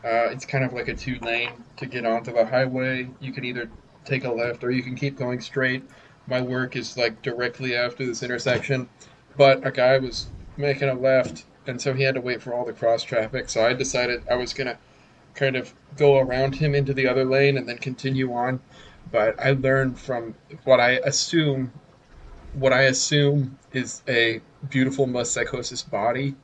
[0.04, 3.08] Uh, it's kind of like a two lane to get onto the highway.
[3.20, 3.70] You can either
[4.06, 5.84] take a left or you can keep going straight.
[6.28, 8.90] My work is like directly after this intersection,
[9.38, 12.66] but a guy was making a left, and so he had to wait for all
[12.66, 13.50] the cross traffic.
[13.50, 14.78] So I decided I was gonna
[15.36, 18.60] kind of go around him into the other lane and then continue on
[19.12, 21.72] but I learned from what I assume
[22.54, 26.36] what I assume is a beautiful meth psychosis body.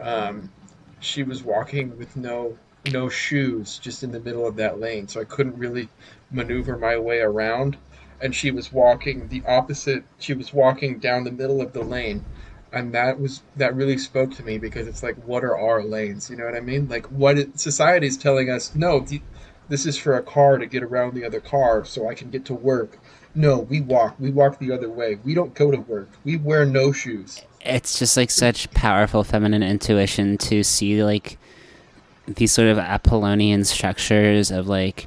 [0.00, 0.52] Um,
[1.00, 2.56] she was walking with no
[2.90, 5.88] no shoes, just in the middle of that lane, so I couldn't really
[6.30, 7.76] maneuver my way around.
[8.22, 10.04] And she was walking the opposite.
[10.18, 12.24] She was walking down the middle of the lane,
[12.72, 16.30] and that was that really spoke to me because it's like, what are our lanes?
[16.30, 16.88] You know what I mean?
[16.88, 18.74] Like, what it, society is telling us?
[18.74, 19.04] No,
[19.68, 22.44] this is for a car to get around the other car so I can get
[22.46, 22.98] to work.
[23.34, 24.16] No, we walk.
[24.18, 25.18] We walk the other way.
[25.24, 26.10] We don't go to work.
[26.24, 27.42] We wear no shoes.
[27.60, 31.38] It's just like such powerful feminine intuition to see like
[32.26, 35.06] these sort of Apollonian structures of like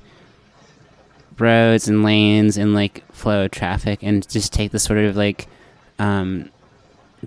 [1.38, 5.48] roads and lanes and like flow of traffic and just take the sort of like
[6.00, 6.50] um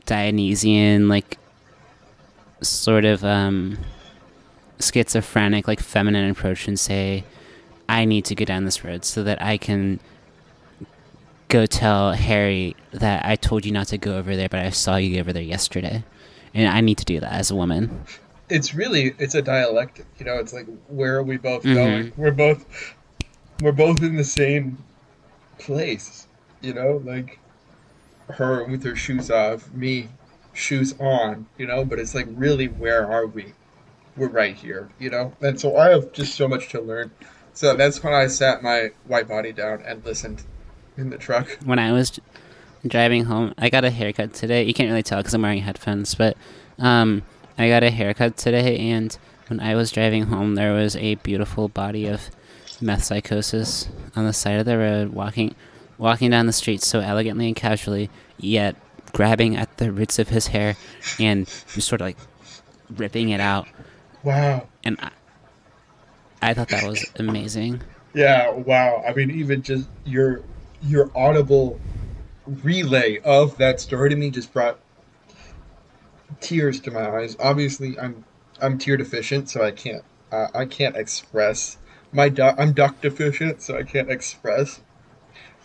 [0.04, 1.38] Dionysian like
[2.60, 3.78] sort of um
[4.80, 7.24] schizophrenic like feminine approach and say
[7.88, 10.00] I need to go down this road so that I can
[11.48, 14.96] go tell Harry that I told you not to go over there but I saw
[14.96, 16.04] you over there yesterday
[16.54, 18.04] and I need to do that as a woman.
[18.48, 20.06] It's really it's a dialectic.
[20.18, 21.74] You know, it's like where are we both Mhm.
[21.74, 22.12] going?
[22.16, 22.94] We're both
[23.60, 24.78] we're both in the same
[25.58, 26.26] place.
[26.60, 27.38] You know, like
[28.28, 30.08] her with her shoes off, me
[30.52, 33.52] shoes on, you know, but it's like really where are we?
[34.16, 35.32] We're right here, you know?
[35.40, 37.10] And so I have just so much to learn.
[37.52, 40.42] So that's when I sat my white body down and listened
[40.96, 41.58] in the truck.
[41.64, 42.18] When I was
[42.86, 44.64] driving home, I got a haircut today.
[44.64, 46.36] You can't really tell because I'm wearing headphones, but
[46.78, 47.22] um,
[47.58, 49.16] I got a haircut today, and
[49.48, 52.30] when I was driving home, there was a beautiful body of
[52.80, 55.54] meth psychosis on the side of the road, walking,
[55.98, 58.76] walking down the street so elegantly and casually, yet
[59.12, 60.76] grabbing at the roots of his hair
[61.18, 62.18] and just sort of like
[62.96, 63.66] ripping it out.
[64.22, 64.68] Wow.
[64.84, 65.10] And I,
[66.42, 67.80] I thought that was amazing.
[68.14, 69.02] Yeah, wow.
[69.06, 70.42] I mean, even just your
[70.82, 71.80] your audible
[72.46, 74.78] relay of that story to me just brought
[76.40, 77.36] tears to my eyes.
[77.40, 78.24] Obviously, I'm
[78.60, 81.78] I'm tear deficient, so I can't uh, I can't express
[82.12, 84.80] my du- I'm duck deficient, so I can't express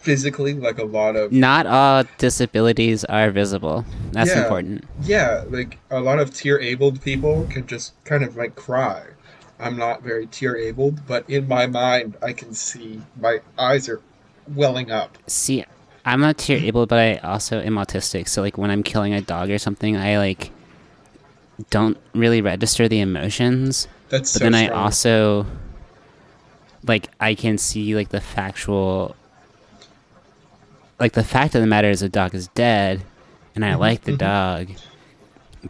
[0.01, 3.85] physically like a lot of Not all disabilities are visible.
[4.11, 4.41] That's Yeah.
[4.43, 4.83] important.
[5.03, 9.03] yeah, like a lot of tear abled people can just kind of like cry.
[9.59, 14.01] I'm not very tear abled, but in my mind, I can see my eyes are
[14.55, 15.17] welling up.
[15.27, 15.63] See,
[16.03, 18.27] I'm not tear able, but I also am autistic.
[18.27, 20.49] So like when I'm killing a dog or something, I like
[21.69, 23.87] don't really register the emotions.
[24.09, 25.45] That's But so then I also
[26.87, 29.15] like I can see like the factual
[31.01, 33.01] like the fact of the matter is the dog is dead
[33.55, 33.79] and I mm-hmm.
[33.79, 34.67] like the mm-hmm.
[34.67, 34.77] dog.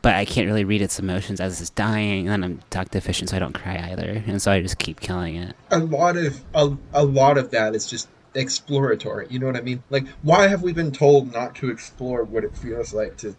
[0.02, 3.30] But I can't really read its emotions as it's dying, and then I'm dog deficient,
[3.30, 5.54] so I don't cry either, and so I just keep killing it.
[5.70, 9.62] a lot of a, a lot of that is just exploratory you know what i
[9.62, 13.36] mean like why have we been told not to explore what it feels like to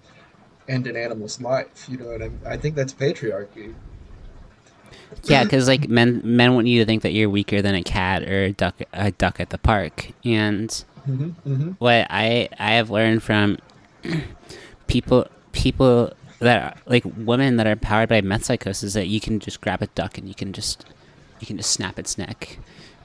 [0.68, 3.74] end an animal's life you know what i mean i think that's patriarchy
[5.24, 8.22] Yeah, because like men men want you to think that you're weaker than a cat
[8.22, 12.91] or a duck a duck at the park, and hmm hmm what I I have
[12.91, 13.59] learned from
[14.87, 19.21] people people that are, like women that are powered by meth psychosis is that you
[19.21, 20.85] can just grab a duck and you can just
[21.41, 22.59] you can just snap its neck,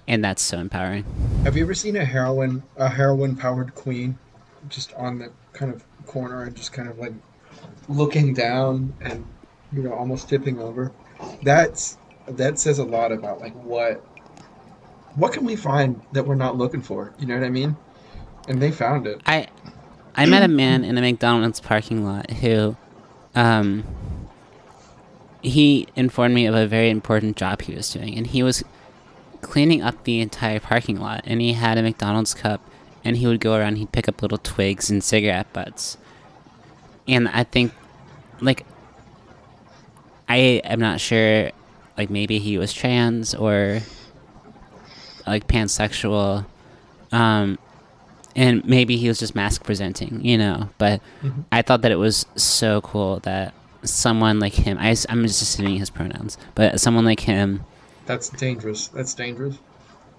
[0.08, 1.06] and that's so empowering.
[1.44, 4.18] have you ever seen a heroin a heroin powered queen
[4.70, 7.14] just on the kind of corner and just kind of like
[7.88, 9.26] looking down and
[9.72, 10.92] you know almost tipping over?
[11.42, 14.04] That's that says a lot about like what
[15.16, 17.14] what can we find that we're not looking for?
[17.20, 17.76] You know what i mean
[18.48, 19.22] and they found it.
[19.26, 19.48] I
[20.16, 22.76] I met a man in a McDonald's parking lot who
[23.36, 23.84] um
[25.42, 28.18] he informed me of a very important job he was doing.
[28.18, 28.64] And he was
[29.42, 31.22] cleaning up the entire parking lot.
[31.26, 32.62] And he had a McDonald's cup.
[33.04, 35.98] And he would go around he'd pick up little twigs and cigarette butts.
[37.08, 37.74] And I think
[38.42, 38.66] like
[40.28, 41.52] I am not sure
[41.98, 43.80] like maybe he was trans or
[45.26, 46.46] like pansexual.
[47.12, 47.60] Um
[48.38, 50.70] and maybe he was just mask presenting, you know.
[50.78, 51.44] But Mhm.
[51.52, 55.78] I thought that it was so cool that someone like him, I, am just assuming
[55.78, 57.62] his pronouns, but someone like him
[58.06, 58.88] That's dangerous.
[58.88, 59.58] That's dangerous.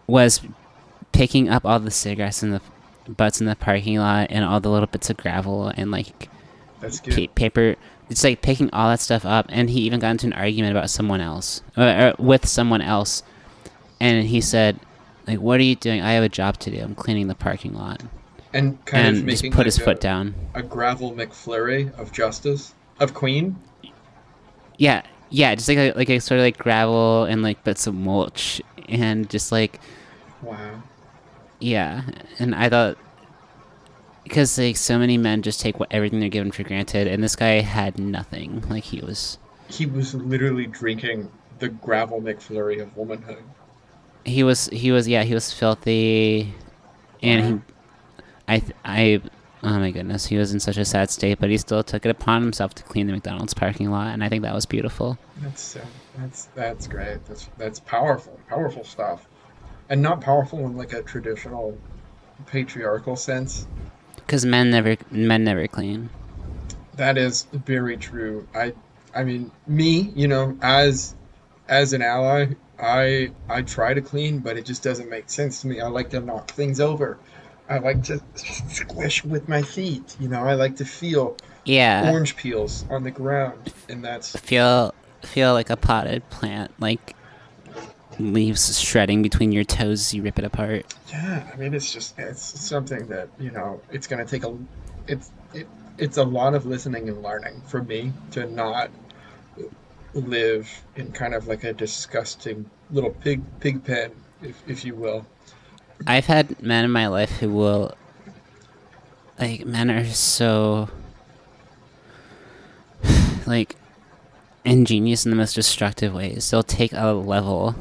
[0.07, 0.41] was
[1.13, 2.61] picking up all the cigarettes and the
[3.09, 6.29] butts in the parking lot and all the little bits of gravel and like
[6.81, 7.77] That's pa- paper.
[8.11, 10.89] It's like picking all that stuff up, and he even got into an argument about
[10.91, 13.23] someone else, uh, or with someone else,
[14.01, 14.81] and he said,
[15.29, 16.03] "Like, what are you doing?
[16.03, 16.81] I have a job to do.
[16.83, 18.03] I'm cleaning the parking lot."
[18.53, 20.35] And kind of just making put like his a, foot down.
[20.55, 23.57] a gravel McFlurry of justice of Queen.
[24.79, 27.95] Yeah, yeah, just like a, like a sort of like gravel and like bits of
[27.95, 29.81] mulch and just like
[30.43, 30.83] Wow.
[31.61, 32.03] yeah,
[32.39, 32.99] and I thought
[34.25, 37.37] because like so many men just take what everything they're given for granted, and this
[37.37, 38.63] guy had nothing.
[38.69, 39.39] Like he was
[39.69, 43.45] He was literally drinking the gravel McFlurry of womanhood.
[44.29, 46.55] He was he was yeah he was filthy,
[47.23, 47.75] and he
[48.47, 49.21] I I
[49.63, 52.11] oh my goodness he was in such a sad state, but he still took it
[52.11, 55.19] upon himself to clean the McDonald's parking lot, and I think that was beautiful.
[55.43, 55.77] That's
[56.17, 57.25] that's that's great.
[57.27, 58.39] That's that's powerful.
[58.49, 59.27] Powerful stuff.
[59.91, 61.79] And not powerful in like a traditional
[62.47, 63.67] patriarchal sense.
[64.17, 66.11] Because men never men never clean.
[66.97, 68.47] That is very true.
[68.55, 68.75] I
[69.15, 71.15] I mean, me, you know, as
[71.69, 72.49] as an ally,
[72.81, 75.81] I I try to clean, but it just doesn't make sense to me.
[75.81, 77.19] I like to knock things over.
[77.69, 80.17] I like to squish with my feet.
[80.19, 82.11] You know, I like to feel Yeah.
[82.11, 87.15] orange peels on the ground, and that's feel feel like a potted plant, like
[88.19, 90.87] leaves shredding between your toes as you rip it apart.
[91.11, 91.49] yeah.
[91.53, 94.57] I mean, it's just it's something that you know it's gonna take a
[95.07, 95.67] it's it,
[95.99, 98.91] it's a lot of listening and learning for me to not
[100.15, 105.27] live in kind of like a disgusting little pig pig pen, if if you will.
[106.07, 107.95] I've had men in my life who will
[109.39, 110.89] like men are so
[113.47, 113.77] like
[114.65, 116.51] ingenious in the most destructive ways.
[116.51, 117.75] They'll take a level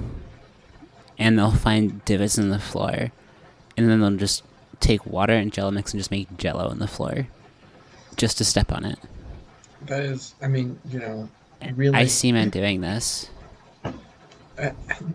[1.20, 3.12] and they'll find divots in the floor,
[3.76, 4.44] and then they'll just
[4.80, 7.28] take water and jello mix and just make jello in the floor,
[8.16, 9.00] just to step on it.
[9.88, 11.30] That is, I mean, you know,
[11.76, 11.96] really.
[11.96, 13.30] I see men doing this.
[13.84, 14.72] Uh,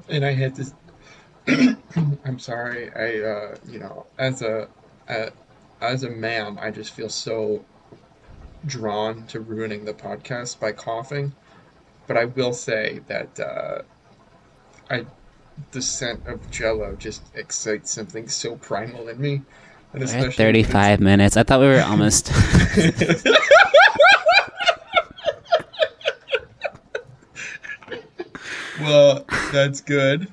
[0.09, 0.74] and I had this.
[2.24, 2.90] I'm sorry.
[2.95, 4.68] I, uh, you know, as a,
[5.09, 5.30] uh,
[5.80, 7.64] as a man, I just feel so
[8.66, 11.32] drawn to ruining the podcast by coughing.
[12.07, 13.82] But I will say that uh,
[14.90, 15.07] I,
[15.72, 19.43] the scent of Jello just excites something so primal in me,
[19.93, 21.36] and especially at 35 minutes.
[21.36, 22.30] I thought we were almost.
[28.82, 30.28] well, that's good.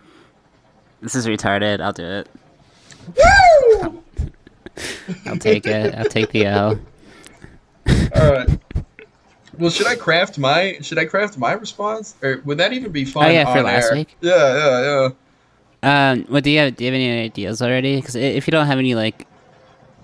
[1.01, 1.81] this is retarded.
[1.81, 2.29] I'll do it.
[3.15, 4.03] Woo!
[5.25, 5.95] I'll take it.
[5.95, 6.79] I'll take the L.
[8.15, 8.49] All right.
[9.57, 13.03] Well, should I craft my should I craft my response, or would that even be
[13.03, 13.25] fun?
[13.25, 13.97] Oh, yeah, for last air?
[13.97, 14.15] week?
[14.21, 15.09] Yeah, yeah,
[15.83, 16.11] yeah.
[16.11, 16.75] Um, what do you have?
[16.75, 17.97] Do you have any ideas already?
[17.97, 19.27] Because if you don't have any, like,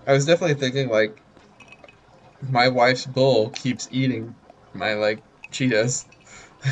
[0.07, 1.21] I was definitely thinking like,
[2.49, 4.35] my wife's bull keeps eating
[4.73, 5.19] my like
[5.51, 6.05] Cheetos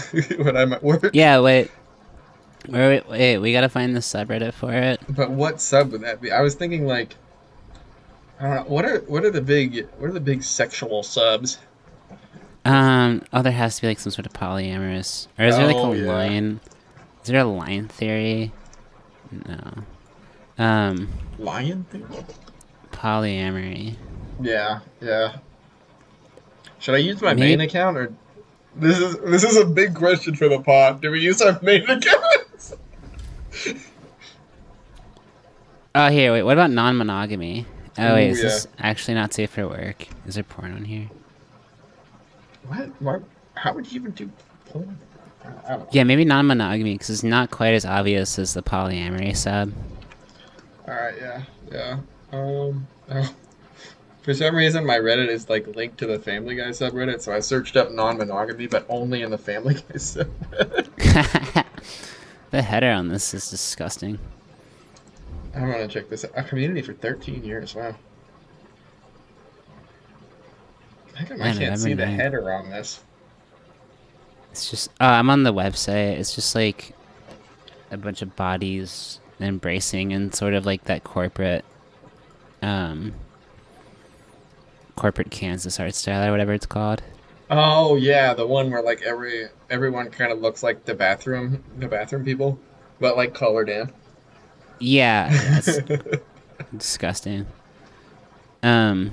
[0.37, 1.11] when I'm at work.
[1.13, 1.69] yeah, wait,
[2.67, 5.01] wait, wait, we gotta find the subreddit for it.
[5.09, 6.31] But what sub would that be?
[6.31, 7.15] I was thinking like,
[8.39, 8.63] I don't know.
[8.73, 11.59] What are what are the big what are the big sexual subs?
[12.65, 15.75] Um, oh, there has to be like some sort of polyamorous, or is there like
[15.75, 16.11] Oh, a yeah.
[16.11, 16.59] line?
[17.21, 18.51] Is there a line theory?
[19.31, 19.83] No.
[20.63, 22.05] Um, Lion thing.
[22.91, 23.95] polyamory.
[24.41, 25.37] Yeah, yeah.
[26.79, 28.13] Should I use my Maybe- main account or
[28.75, 31.01] this is this is a big question for the pod.
[31.01, 32.75] Do we use our main account?
[35.95, 36.41] Oh, here, wait.
[36.41, 37.67] What about non-monogamy?
[37.99, 38.43] Oh, wait, Ooh, is yeah.
[38.45, 40.07] this actually not safe for work?
[40.25, 41.07] Is there porn on here?
[42.67, 42.89] what?
[42.99, 43.19] Why?
[43.55, 44.29] How would you even do
[44.65, 44.97] porn?
[45.43, 45.87] I don't know.
[45.91, 49.71] Yeah, maybe non-monogamy because it's not quite as obvious as the polyamory sub.
[50.87, 51.97] All right, yeah, yeah.
[52.31, 53.35] Um, oh.
[54.23, 57.39] For some reason my Reddit is like linked to the Family Guy subreddit, so I
[57.39, 61.65] searched up non-monogamy, but only in the Family Guy subreddit.
[62.51, 64.17] the header on this is disgusting.
[65.53, 66.31] I'm gonna check this out.
[66.35, 67.75] A community for 13 years.
[67.75, 67.95] Wow.
[71.19, 72.15] I Man, can't see the 9th.
[72.15, 73.03] header on this?
[74.51, 76.17] It's just, uh, I'm on the website.
[76.17, 76.95] It's just like
[77.91, 81.65] a bunch of bodies embracing and sort of like that corporate,
[82.63, 83.13] um,
[84.95, 87.03] corporate Kansas art style or whatever it's called.
[87.49, 91.87] Oh yeah, the one where like every everyone kind of looks like the bathroom the
[91.87, 92.59] bathroom people,
[92.99, 93.91] but like colored in.
[94.79, 95.79] Yeah, that's
[96.77, 97.47] disgusting.
[98.63, 99.11] Um,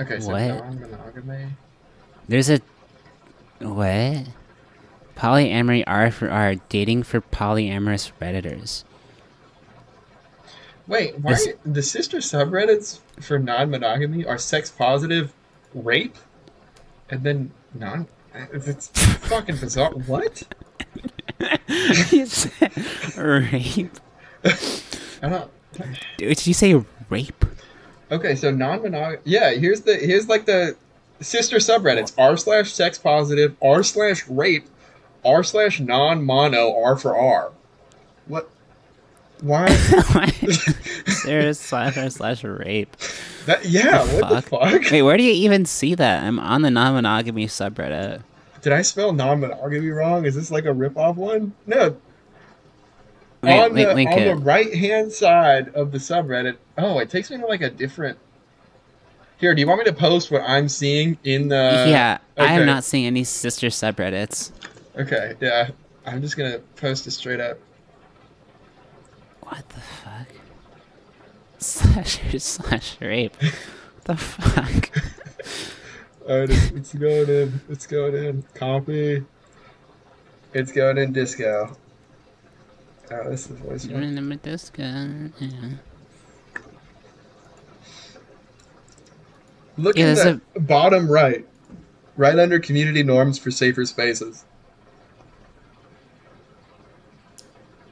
[0.00, 0.64] okay, so What?
[2.28, 2.60] there's a
[3.60, 4.26] what?
[5.16, 8.84] Polyamory R for R, dating for polyamorous redditors.
[10.88, 11.36] Wait, why
[11.66, 15.34] the sister subreddits for non-monogamy are sex positive,
[15.74, 16.16] rape,
[17.10, 18.08] and then non.
[18.52, 18.88] It's
[19.28, 19.90] fucking bizarre.
[19.92, 20.42] What?
[21.68, 22.48] it's
[23.18, 24.00] rape?
[25.22, 25.50] I don't.
[26.16, 27.44] Did you say rape?
[28.10, 29.20] Okay, so non-monogamy.
[29.24, 30.74] Yeah, here's the here's like the
[31.20, 34.66] sister subreddits: r slash sex positive, r slash rape,
[35.22, 37.52] r slash non-mono, r for r.
[38.26, 38.48] What?
[39.42, 39.66] Why?
[41.28, 42.96] Sarah slash slash rape.
[43.46, 44.04] that, yeah.
[44.04, 44.90] The What the fuck?
[44.90, 46.24] Wait, where do you even see that?
[46.24, 48.22] I'm on the non-monogamy subreddit.
[48.62, 50.24] Did I spell non-monogamy wrong?
[50.24, 51.52] Is this like a rip-off one?
[51.66, 51.96] No.
[53.42, 56.56] Wait, on wait, the on the right-hand side of the subreddit.
[56.76, 58.18] Oh, it takes me to like a different.
[59.36, 61.84] Here, do you want me to post what I'm seeing in the?
[61.88, 62.54] yeah, I okay.
[62.54, 64.50] am not seeing any sister subreddits.
[64.96, 65.70] Okay, yeah.
[66.04, 67.58] I'm just gonna post it straight up.
[69.42, 70.26] What the fuck?
[71.58, 73.36] Slash slash rape.
[73.40, 74.90] What the fuck?
[76.28, 77.60] Alright, it's, it's going in.
[77.68, 78.44] It's going in.
[78.54, 79.24] Copy.
[80.54, 81.76] It's going in disco.
[83.10, 83.86] Oh, this is voice.
[83.86, 84.82] You're in the disco.
[84.82, 85.48] Yeah.
[89.78, 91.46] Look Yeah, at there's the bottom right.
[92.16, 94.44] Right under community norms for safer spaces.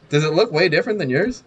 [0.09, 1.43] Does it look way different than yours?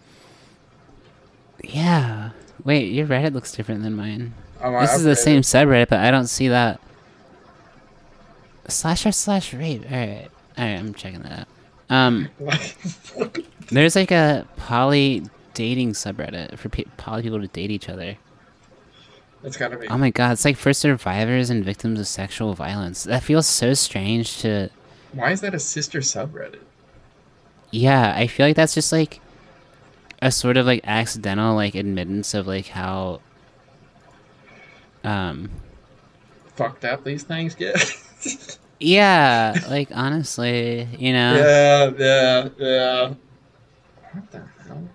[1.74, 2.32] Yeah.
[2.64, 4.34] Wait, your Reddit looks different than mine.
[4.62, 6.82] Oh, This is the same subreddit, but I don't see that.
[8.68, 9.84] Slash r slash rape.
[9.86, 10.30] Alright.
[10.58, 11.48] Alright, I'm checking that out.
[11.90, 12.30] Um,
[13.72, 18.18] there's like a poly dating subreddit for pe- poly people to date each other.
[19.44, 19.88] It's gotta be.
[19.88, 23.06] Oh my god, it's like for survivors and victims of sexual violence.
[23.06, 24.70] That feels so strange to.
[25.14, 26.60] Why is that a sister subreddit?
[27.72, 29.22] Yeah, I feel like that's just like
[30.22, 33.22] a sort of like accidental like admittance of like how.
[35.04, 35.50] Um.
[36.56, 37.78] Fucked up these things get.
[38.80, 41.36] Yeah, like honestly, you know.
[41.36, 43.14] yeah, yeah, yeah.
[44.14, 44.90] What the hell?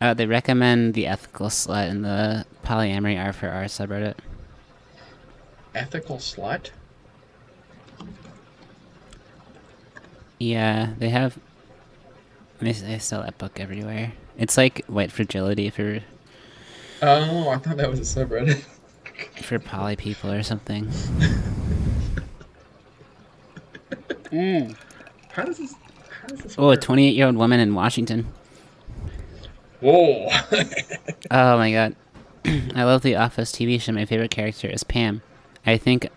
[0.00, 4.14] Uh, they recommend the ethical slut in the polyamory R for R subreddit.
[5.74, 6.70] Ethical slut?
[10.38, 11.38] Yeah, they have.
[12.60, 14.12] They, they sell that book everywhere.
[14.36, 16.00] It's like white fragility for
[17.02, 18.64] Oh, I thought that was a subreddit.
[19.42, 20.88] for poly people or something.
[24.30, 24.76] Mm.
[25.30, 25.74] How does this?
[26.20, 28.26] How does this Oh, a 28 year old woman in Washington.
[29.80, 30.28] Whoa!
[31.30, 31.94] Oh my god.
[32.74, 33.92] I love the Office TV show.
[33.92, 35.20] My favorite character is Pam.
[35.66, 36.08] I think.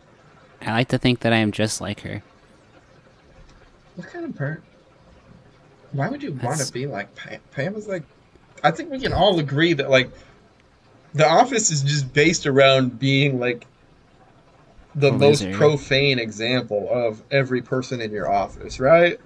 [0.61, 2.23] I like to think that I am just like her.
[3.95, 4.61] What kind of per?
[5.91, 7.39] Why would you want to be like Pam?
[7.51, 8.03] Pam is like.
[8.63, 10.11] I think we can all agree that like,
[11.15, 13.65] The Office is just based around being like.
[14.93, 19.19] The most profane example of every person in your office, right?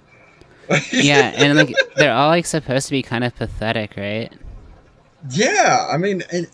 [0.92, 4.32] Yeah, and like they're all like supposed to be kind of pathetic, right?
[5.30, 6.48] Yeah, I mean, and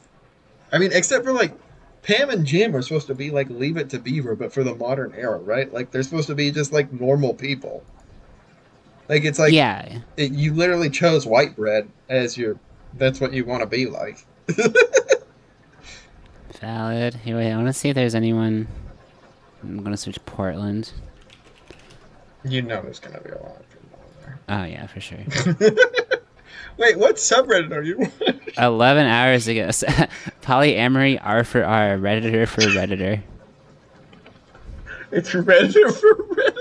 [0.70, 1.54] I mean, except for like
[2.02, 4.74] Pam and Jim are supposed to be like Leave It to Beaver, but for the
[4.74, 5.72] modern era, right?
[5.72, 7.84] Like they're supposed to be just like normal people.
[9.08, 10.00] Like it's like yeah.
[10.16, 12.58] it, you literally chose white bread as your.
[12.94, 14.24] That's what you want to be like.
[16.60, 17.14] Valid.
[17.14, 18.68] Hey, wait, I want to see if there's anyone.
[19.62, 20.92] I'm gonna search Portland.
[22.44, 24.38] You know, there's gonna be a lot of people there.
[24.48, 25.18] Oh yeah, for sure.
[26.78, 28.10] Wait, what subreddit are you?
[28.26, 28.40] on?
[28.58, 29.66] Eleven hours ago,
[30.42, 33.22] polyamory R for R, redditor for redditor.
[35.10, 36.51] it's Redditor for Redditor.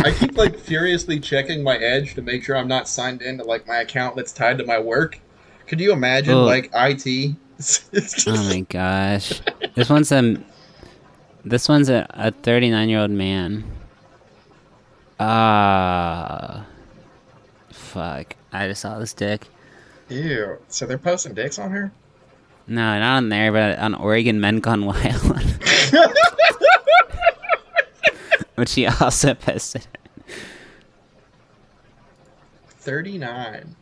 [0.00, 3.66] I keep like furiously checking my Edge to make sure I'm not signed into like
[3.66, 5.20] my account that's tied to my work.
[5.66, 6.46] Could you imagine Ugh.
[6.46, 7.36] like IT?
[8.26, 9.40] Oh my gosh,
[9.74, 10.36] this one's a.
[11.44, 13.64] This one's a a 39 year old man.
[15.20, 16.64] Ah.
[17.70, 18.36] fuck!
[18.52, 19.48] I just saw this dick.
[20.08, 20.58] Ew.
[20.68, 21.92] So they're posting dicks on her?
[22.66, 24.98] No, not on there, but on Oregon Men Gone Wild,
[28.58, 29.86] which he also posted.
[32.68, 33.76] 39.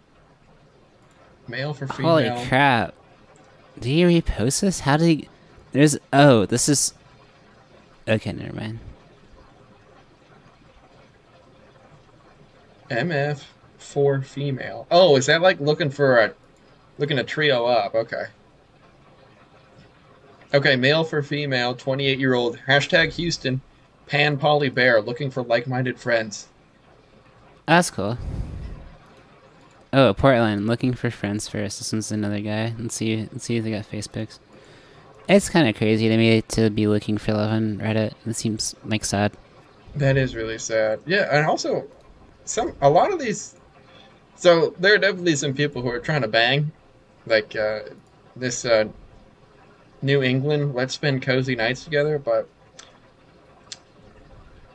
[1.48, 2.10] Male for female.
[2.10, 2.94] Holy crap!
[3.78, 4.80] Did he repost this?
[4.80, 5.28] How did he?
[5.72, 6.92] There's oh, this is.
[8.08, 8.78] Okay, never mind.
[12.90, 13.42] MF
[13.78, 14.86] for female.
[14.90, 16.34] Oh, is that like looking for a
[16.98, 17.94] looking a trio up?
[17.94, 18.24] Okay.
[20.54, 22.58] Okay, male for female, 28 year old.
[22.66, 23.60] Hashtag Houston.
[24.06, 26.48] Pan Polly Bear looking for like minded friends.
[27.66, 28.16] That's cool.
[29.92, 31.78] Oh, Portland, looking for friends first.
[31.78, 32.74] This one's another guy.
[32.78, 33.28] Let's see.
[33.32, 34.38] Let's see if they got Facebooks.
[35.28, 38.12] It's kind of crazy to me to be looking for love on Reddit.
[38.26, 39.32] It seems like sad.
[39.96, 41.00] That is really sad.
[41.06, 41.88] Yeah, and also
[42.44, 43.56] some a lot of these
[44.36, 46.70] so there are definitely some people who are trying to bang.
[47.26, 47.80] Like uh
[48.36, 48.84] this uh
[50.02, 52.48] New England, let's spend cozy nights together, but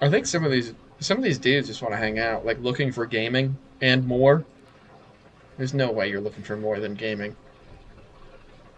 [0.01, 2.59] I think some of these some of these dudes just want to hang out, like
[2.59, 4.43] looking for gaming and more.
[5.57, 7.35] There's no way you're looking for more than gaming.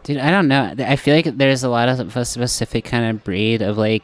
[0.03, 0.74] Dude, I don't know.
[0.80, 4.03] I feel like there's a lot of a specific kind of breed of like,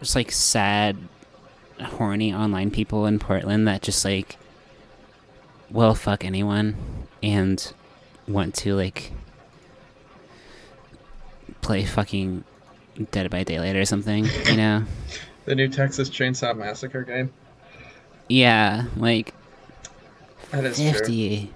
[0.00, 0.96] just like sad,
[1.80, 4.36] horny online people in Portland that just like,
[5.70, 6.76] will fuck anyone
[7.20, 7.72] and
[8.28, 9.10] want to like
[11.60, 12.44] play fucking
[13.10, 14.84] Dead by Daylight or something, you know?
[15.44, 17.32] The new Texas Chainsaw Massacre game.
[18.28, 19.34] Yeah, like
[20.50, 20.92] That is true.
[20.92, 21.52] 50.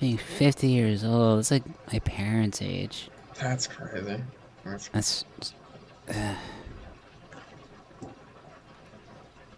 [0.00, 3.10] Being 50 years old, it's like my parents' age.
[3.38, 4.22] That's crazy.
[4.64, 5.24] That's That's.
[6.08, 6.34] Uh.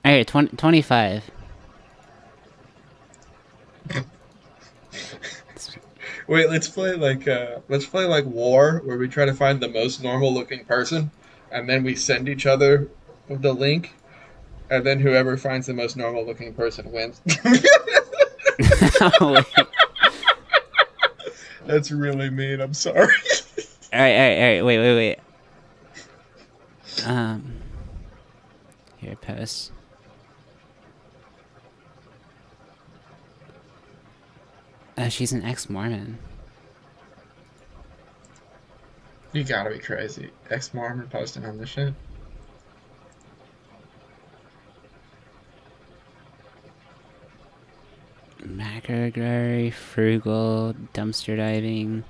[0.05, 1.31] Alright, 20, 25.
[6.27, 9.69] Wait, let's play like uh let's play like war where we try to find the
[9.69, 11.11] most normal looking person
[11.51, 12.89] and then we send each other
[13.41, 13.95] the link,
[14.71, 17.21] and then whoever finds the most normal looking person wins.
[21.67, 22.61] That's really mean.
[22.61, 22.99] I'm sorry.
[22.99, 24.65] all right, all right, all right.
[24.65, 25.19] Wait, wait, wait.
[27.07, 27.55] Um,
[28.99, 29.73] here, post.
[34.97, 36.19] Uh, she's an ex-Mormon.
[39.33, 40.31] You gotta be crazy.
[40.51, 41.95] Ex-Mormon posting on this shit.
[48.47, 52.03] Macrogray, frugal, dumpster diving,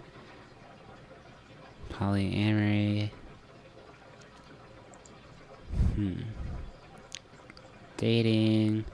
[1.90, 3.10] polyamory.
[5.94, 6.22] Hmm.
[7.98, 8.84] Dating.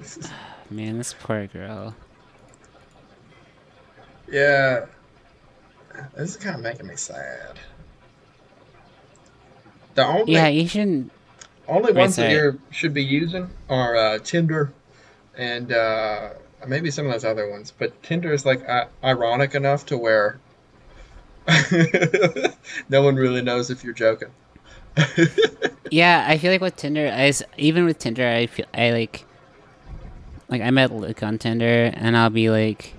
[0.70, 1.94] Man, this poor girl.
[4.28, 4.86] Yeah.
[6.16, 7.58] This is kind of making me sad.
[9.94, 11.10] The only Yeah, you shouldn't.
[11.68, 14.72] only ones that you should be using are uh, Tinder
[15.36, 16.30] and uh,
[16.66, 17.72] maybe some of those other ones.
[17.76, 20.38] But Tinder is like uh, ironic enough to where
[22.88, 24.28] no one really knows if you're joking.
[25.90, 29.26] Yeah, I feel like with Tinder, I even with Tinder, I feel I like,
[30.48, 32.94] like I met Luke on Tinder, and I'll be like,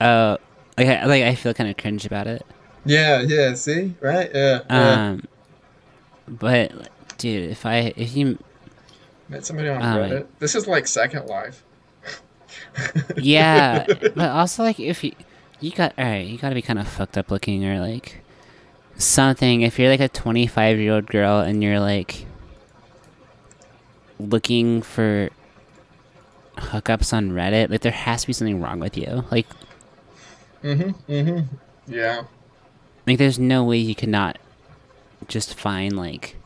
[0.00, 0.38] uh,
[0.78, 2.46] like I, like I feel kind of cringe about it.
[2.84, 3.54] yeah, yeah.
[3.54, 4.30] See, right?
[4.34, 4.60] Yeah.
[4.70, 4.98] yeah.
[6.26, 8.38] Um, but dude, if I if you
[9.28, 10.26] Met somebody on oh, Reddit.
[10.38, 11.64] This is like Second Life.
[13.16, 15.12] yeah, but also like if you
[15.60, 18.22] you got all right, you got to be kind of fucked up looking or like
[18.96, 19.62] something.
[19.62, 22.26] If you're like a 25 year old girl and you're like
[24.18, 25.30] looking for
[26.56, 29.24] hookups on Reddit, like there has to be something wrong with you.
[29.30, 29.46] Like
[30.62, 31.12] Mm-hmm.
[31.12, 31.92] Mm-hmm.
[31.92, 32.24] Yeah.
[33.06, 34.38] like there's no way you cannot
[35.28, 36.36] just find like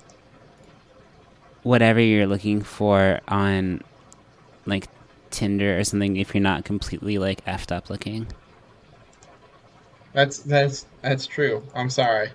[1.62, 3.82] whatever you're looking for on
[4.66, 4.88] like
[5.30, 8.26] Tinder or something if you're not completely like effed up looking.
[10.12, 11.62] That's that's that's true.
[11.74, 12.30] I'm sorry.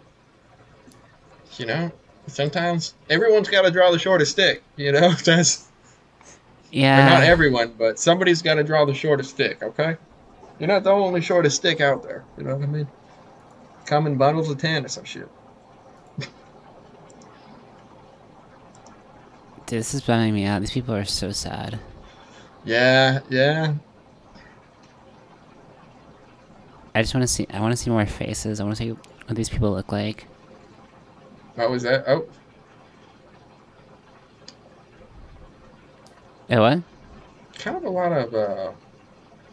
[1.58, 1.92] You know,
[2.28, 4.64] sometimes everyone's got to draw the shortest stick.
[4.76, 5.68] You know, that's
[6.72, 7.10] Yeah.
[7.10, 9.64] not everyone, but somebody's got to draw the shortest stick.
[9.64, 9.98] Okay,
[10.60, 12.24] you're not the only shortest stick out there.
[12.38, 12.88] You know what I mean?
[13.86, 15.28] Come in bundles of ten or some shit.
[19.72, 20.60] Dude, this is bumming me out.
[20.60, 21.80] These people are so sad.
[22.66, 23.76] Yeah, yeah.
[26.94, 27.48] I just want to see.
[27.50, 28.60] I want to see more faces.
[28.60, 30.28] I want to see what these people look like.
[31.56, 32.04] What was that?
[32.06, 32.28] Oh,
[36.50, 36.84] Oh, what?
[37.58, 38.72] kind of a lot of uh,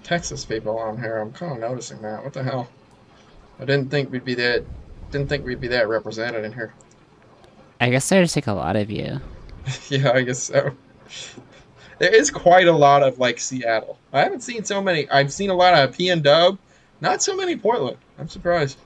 [0.02, 1.18] Texas people on here.
[1.18, 2.24] I'm kind of noticing that.
[2.24, 2.68] What the hell?
[3.60, 4.64] I didn't think we'd be that.
[5.12, 6.74] Didn't think we'd be that represented in here.
[7.80, 9.20] I guess there's like a lot of you.
[9.90, 10.72] Yeah, I guess so.
[11.98, 13.98] There is quite a lot of like Seattle.
[14.12, 15.08] I haven't seen so many.
[15.10, 16.58] I've seen a lot of P and Dub,
[17.00, 17.96] not so many Portland.
[18.18, 18.78] I'm surprised.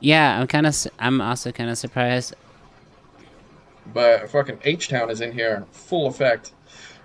[0.00, 0.76] Yeah, I'm kind of.
[0.98, 2.34] I'm also kind of surprised.
[3.94, 6.52] But fucking H Town is in here full effect.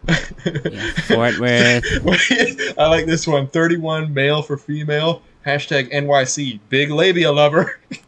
[0.08, 2.78] Yeah, Fort Worth.
[2.78, 3.48] I like this one.
[3.48, 5.22] 31 male for female.
[5.46, 6.60] Hashtag NYC.
[6.70, 7.80] Big labia lover.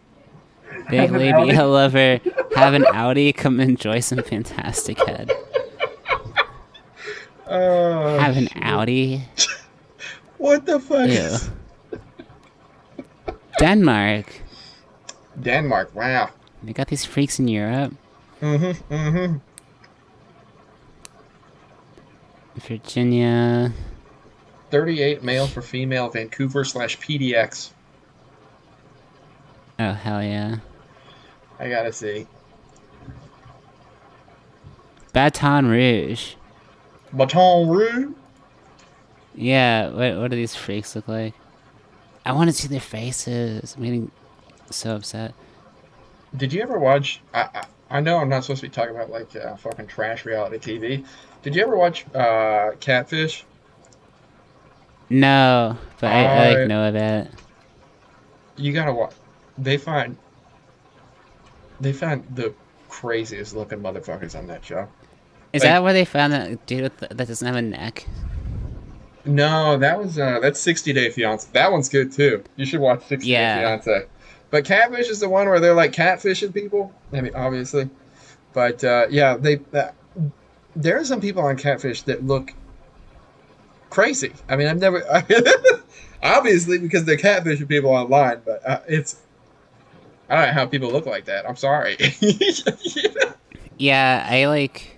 [0.89, 2.19] Big lady, I love her.
[2.55, 3.31] Have an Audi.
[3.33, 5.31] Come enjoy some fantastic head.
[7.47, 8.63] Oh, Have an shit.
[8.63, 9.23] Audi.
[10.37, 11.09] What the fuck?
[11.09, 11.99] Ew.
[13.59, 14.25] Denmark.
[15.41, 15.93] Denmark.
[15.93, 16.29] Wow.
[16.63, 17.93] They got these freaks in Europe.
[18.41, 18.93] Mm-hmm.
[18.93, 19.37] Mm-hmm.
[22.59, 23.73] Virginia.
[24.71, 26.09] 38 male for female.
[26.09, 27.71] Vancouver slash PDX.
[29.79, 30.57] Oh hell yeah.
[31.59, 32.25] I gotta see.
[35.13, 36.35] Baton Rouge.
[37.13, 38.13] Baton Rouge.
[39.35, 41.33] Yeah, what what do these freaks look like?
[42.25, 43.75] I want to see their faces.
[43.75, 44.11] I'm getting
[44.69, 45.33] so upset.
[46.35, 47.21] Did you ever watch?
[47.33, 47.65] I, I
[47.97, 51.05] I know I'm not supposed to be talking about like uh, fucking trash reality TV.
[51.41, 53.45] Did you ever watch uh, Catfish?
[55.09, 57.31] No, but I, I I- like know about it.
[58.57, 59.13] You gotta watch.
[59.57, 60.17] They find
[61.79, 62.53] they found the
[62.89, 64.87] craziest looking motherfuckers on that show.
[65.53, 68.05] Is like- that where they found that dude that doesn't have a neck?
[69.25, 71.47] No, that was uh, that's 60 Day Fiance.
[71.53, 72.43] That one's good too.
[72.55, 73.55] You should watch 60 Yeah.
[73.57, 74.05] Day Fiance.
[74.51, 76.91] But Catfish is the one where they're like catfishing people.
[77.13, 77.89] I mean, obviously,
[78.53, 79.89] but uh, yeah, they uh,
[80.75, 82.53] there are some people on Catfish that look
[83.89, 84.31] crazy.
[84.47, 85.03] I mean, I've never
[86.23, 89.17] obviously because they're catfishing people online, but uh, it's
[90.29, 91.47] I don't know how people look like that.
[91.47, 91.97] I'm sorry.
[93.77, 94.97] Yeah, I like.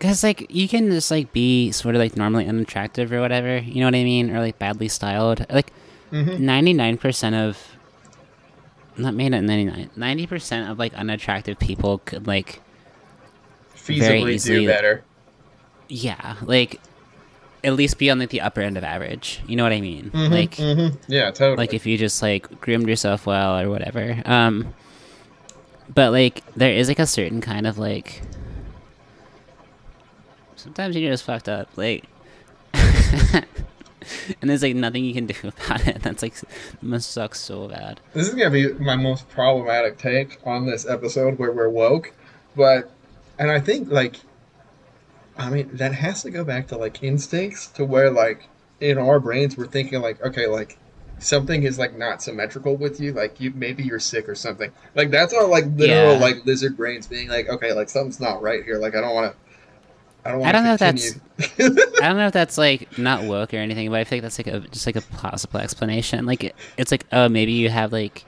[0.00, 3.80] Cause like you can just like be sort of like normally unattractive or whatever, you
[3.80, 5.46] know what I mean, or like badly styled.
[5.50, 5.72] Like
[6.10, 6.40] Mhm.
[6.40, 7.56] ninety nine percent of
[8.96, 12.60] not made at 99 90% of like unattractive people could like
[13.76, 15.04] Feasibly do better.
[15.88, 16.80] yeah like
[17.62, 19.40] at least be on like the upper end of average.
[19.46, 20.10] You know what i mean?
[20.10, 20.96] Mhm, like mhm.
[21.08, 21.56] yeah, totally.
[21.56, 24.22] like if you just like groomed yourself well or whatever.
[24.24, 24.74] Um
[25.92, 28.22] but like there is like a certain kind of like
[30.56, 32.04] sometimes you're just fucked up like
[32.72, 35.34] and there's like nothing you can do
[35.66, 36.02] about it.
[36.02, 36.34] That's like
[36.80, 38.00] must suck so bad.
[38.14, 42.12] This is gonna be my most problematic take on this episode where we're woke,
[42.56, 42.90] but
[43.38, 44.16] and I think like
[45.40, 48.48] I mean that has to go back to like instincts to where like
[48.80, 50.78] in our brains we're thinking like okay like
[51.18, 55.10] something is like not symmetrical with you like you maybe you're sick or something like
[55.10, 56.18] that's our like literal Yeah.
[56.20, 59.32] like lizard brains being like okay like something's not right here like I don't want
[59.32, 59.38] to
[60.24, 60.48] I don't want to.
[60.48, 61.90] I don't know if continue.
[62.02, 64.48] I don't know if that's like not woke or anything, but I think that's like
[64.48, 66.26] a just like a plausible explanation.
[66.26, 68.26] Like it, it's like oh maybe you have like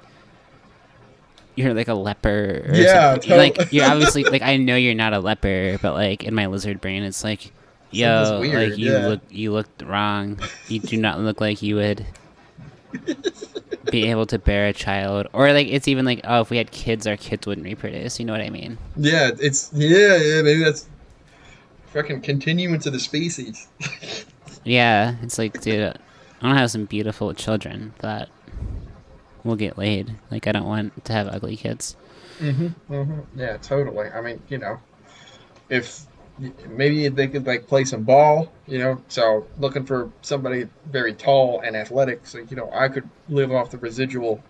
[1.62, 2.70] you're like a leper.
[2.72, 3.30] Yeah, something.
[3.30, 6.80] like you're obviously like I know you're not a leper, but like in my lizard
[6.80, 7.52] brain, it's like
[7.90, 9.06] yo, weird, like you yeah.
[9.06, 10.40] look you looked wrong.
[10.68, 12.06] You do not look like you would
[13.90, 16.70] be able to bear a child, or like it's even like oh if we had
[16.70, 18.18] kids, our kids wouldn't reproduce.
[18.18, 18.78] You know what I mean?
[18.96, 20.88] yeah it's yeah yeah maybe that's
[21.92, 23.68] fucking continuance of the species
[24.64, 28.28] Yeah, it's like, dude, I want to have some beautiful children that
[29.44, 30.14] will get laid.
[30.30, 31.96] Like, I don't want to have ugly kids.
[32.38, 33.38] Mm-hmm, mm-hmm.
[33.38, 34.08] Yeah, totally.
[34.08, 34.78] I mean, you know,
[35.68, 36.06] if
[36.68, 41.60] maybe they could like play some ball, you know, so looking for somebody very tall
[41.60, 44.42] and athletic, so you know, I could live off the residual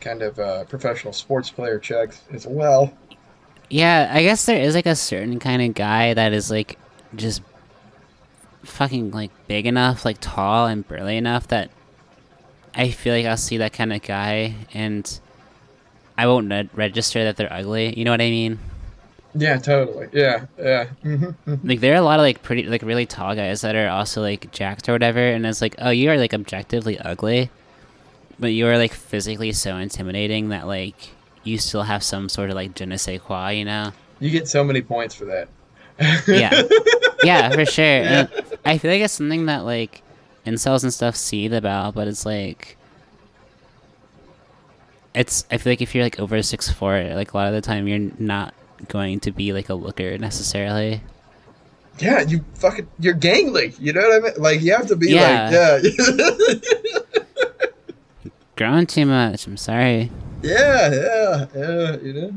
[0.00, 2.92] kind of uh, professional sports player checks as well.
[3.70, 6.78] Yeah, I guess there is like a certain kind of guy that is like
[7.14, 7.42] just
[8.64, 11.70] fucking like big enough, like tall and burly enough that
[12.74, 15.20] I feel like I'll see that kind of guy and
[16.16, 17.98] I won't re- register that they're ugly.
[17.98, 18.58] You know what I mean?
[19.34, 20.08] Yeah, totally.
[20.12, 20.88] Yeah, yeah.
[21.04, 21.66] Mm-hmm.
[21.66, 24.20] Like there are a lot of like pretty like really tall guys that are also
[24.20, 27.50] like jacked or whatever, and it's like, oh, you are like objectively ugly,
[28.38, 31.10] but you are like physically so intimidating that like
[31.44, 33.92] you still have some sort of like je ne sais quoi, you know?
[34.20, 35.48] You get so many points for that.
[36.28, 36.62] Yeah,
[37.24, 37.84] yeah, for sure.
[37.84, 38.28] And
[38.64, 40.02] I feel like it's something that like
[40.46, 42.76] incels and stuff see the about, but it's like.
[45.14, 45.44] It's.
[45.50, 47.86] I feel like if you're like over six four, like a lot of the time
[47.86, 48.54] you're not
[48.88, 51.02] going to be like a looker necessarily.
[51.98, 53.78] Yeah, you fucking you're gangly.
[53.78, 54.32] You know what I mean?
[54.42, 55.78] Like you have to be Yeah.
[55.82, 57.58] like yeah.
[58.56, 59.46] Growing too much.
[59.46, 60.10] I'm sorry.
[60.42, 62.34] yeah, yeah, yeah, you know.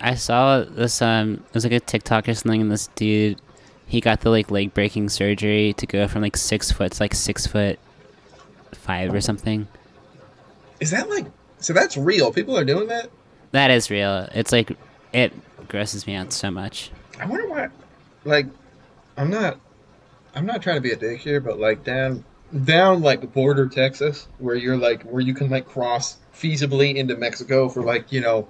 [0.00, 3.40] I saw this um it was like a TikTok or something and this dude
[3.88, 7.14] he got the like leg breaking surgery to go from like six foot to like
[7.14, 7.78] six foot
[8.72, 9.66] five or something.
[10.80, 11.26] Is that like
[11.58, 12.32] so that's real?
[12.32, 13.10] People are doing that?
[13.52, 14.28] That is real.
[14.34, 14.76] It's like
[15.12, 15.32] it
[15.68, 16.90] grosses me out so much.
[17.18, 17.68] I wonder why
[18.24, 18.46] like
[19.16, 19.58] I'm not
[20.34, 22.24] I'm not trying to be a dick here, but like down
[22.64, 27.68] down like border Texas where you're like where you can like cross feasibly into Mexico
[27.68, 28.48] for like, you know,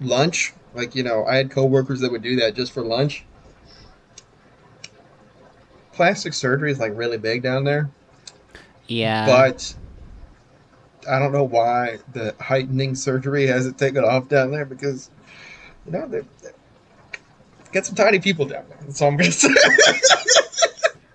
[0.00, 0.52] lunch.
[0.74, 3.24] Like, you know, I had coworkers that would do that just for lunch.
[5.98, 7.90] Plastic surgery is like really big down there.
[8.86, 9.26] Yeah.
[9.26, 9.74] but
[11.10, 15.10] I don't know why the heightening surgery hasn't taken off down there because
[15.84, 16.20] you know they
[17.72, 18.78] got some tiny people down there.
[18.82, 19.48] That's all I'm gonna say.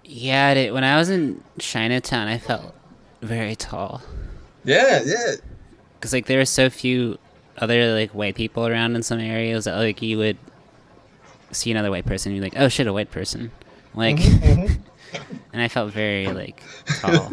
[0.03, 2.75] yeah, when I was in Chinatown I felt
[3.21, 4.01] very tall.
[4.65, 5.35] yeah, yeah,
[6.01, 7.17] Cause like there were so few
[7.57, 10.37] other like white people around in some areas that like you would
[11.53, 13.49] see another white person and be like, oh shit, a white person.
[13.95, 14.77] Like Mhm.
[15.53, 16.61] and I felt very like
[17.01, 17.29] tall.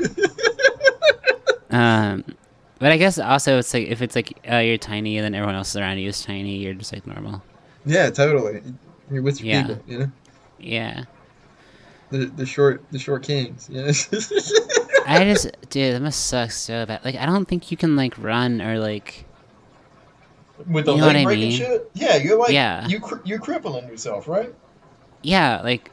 [1.71, 2.25] um,
[2.79, 5.55] but I guess also it's like if it's like uh, you're tiny and then everyone
[5.55, 7.43] else around you is tiny, you're just like normal.
[7.87, 8.63] yeah, totally.
[9.11, 9.67] You're with your Yeah.
[9.67, 10.11] people, you know.
[10.59, 11.05] Yeah,
[12.11, 13.69] The the short the short kings.
[13.71, 13.87] Yeah.
[15.07, 17.05] I just dude, that must suck so bad.
[17.05, 19.25] Like I don't think you can like run or like
[20.67, 21.59] with the You know leg what I breaking mean?
[21.59, 21.91] shit.
[21.95, 22.87] Yeah, you're like Yeah.
[22.87, 24.55] you cr- you're crippling yourself, right?
[25.23, 25.91] yeah, like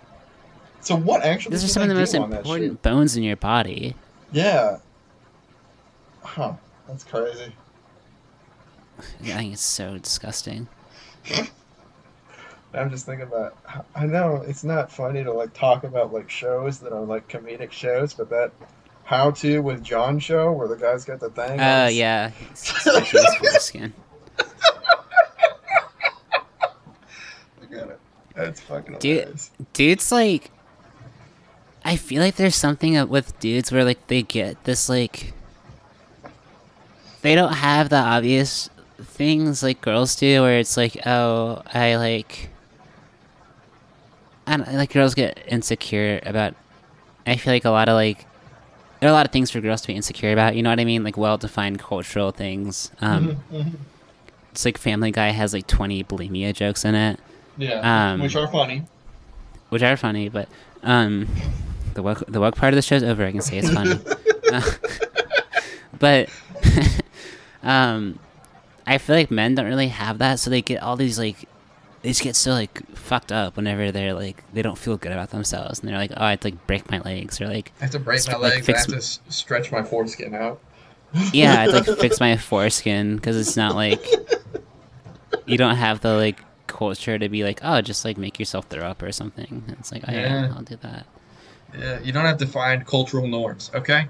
[0.81, 1.51] So what actually?
[1.55, 3.95] these are some of the most do on that important bones in your body.
[4.31, 4.77] Yeah.
[6.23, 6.53] Huh.
[6.87, 7.53] That's crazy.
[8.99, 10.67] I think it's so disgusting.
[12.73, 13.57] I'm just thinking about.
[13.95, 17.71] I know it's not funny to like talk about like shows that are like comedic
[17.71, 18.51] shows, but that
[19.03, 21.59] How to with John show where the guy's got the thing.
[21.59, 22.29] Oh uh, yeah,
[23.39, 23.93] foreskin.
[27.61, 27.99] Look at it.
[28.35, 29.17] That's fucking Dude.
[29.19, 29.51] hilarious.
[29.73, 30.51] dudes like
[31.87, 35.33] i feel like there's something with dudes where like they get this like
[37.21, 38.69] they don't have the obvious
[39.01, 42.49] things like girls do, where it's like, oh, I like.
[44.45, 46.53] I don't, like girls get insecure about.
[47.25, 48.25] I feel like a lot of like,
[48.99, 50.55] there are a lot of things for girls to be insecure about.
[50.55, 51.03] You know what I mean?
[51.03, 52.91] Like well-defined cultural things.
[53.01, 53.37] Um,
[54.51, 57.19] It's like Family Guy has like twenty bulimia jokes in it,
[57.57, 58.83] Yeah, Um, which are funny.
[59.69, 60.47] which are funny, but
[60.83, 61.27] um,
[61.97, 63.25] the woke the woke part of the show's over.
[63.25, 63.99] I can say it's funny,
[64.53, 64.61] Uh,
[65.99, 66.29] but
[67.63, 68.19] um,
[68.85, 71.49] I feel like men don't really have that, so they get all these like
[72.03, 75.31] they just get so like fucked up whenever they're like they don't feel good about
[75.31, 77.85] themselves, and they're like, oh, I have to like break my legs or like I
[77.85, 78.65] have to break my St- like, legs.
[78.65, 80.59] fix- I have to stretch my foreskin out.
[81.33, 84.05] yeah, I have to like fix my foreskin because it's not like
[85.45, 88.83] you don't have the like culture to be like, oh, just like make yourself throw
[88.83, 89.63] up or something.
[89.79, 90.53] It's like, oh yeah, Yeah.
[90.55, 91.07] I'll do that.
[91.77, 94.07] Yeah, you don't have to find cultural norms, okay?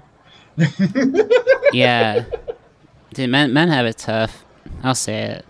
[1.72, 2.24] Yeah.
[3.14, 4.44] Dude, men men have it tough.
[4.82, 5.44] I'll say it.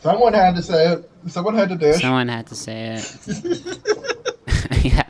[0.00, 1.10] Someone had to say it.
[1.28, 2.00] Someone had to dish.
[2.00, 4.84] Someone had to say it.
[4.84, 5.02] yeah.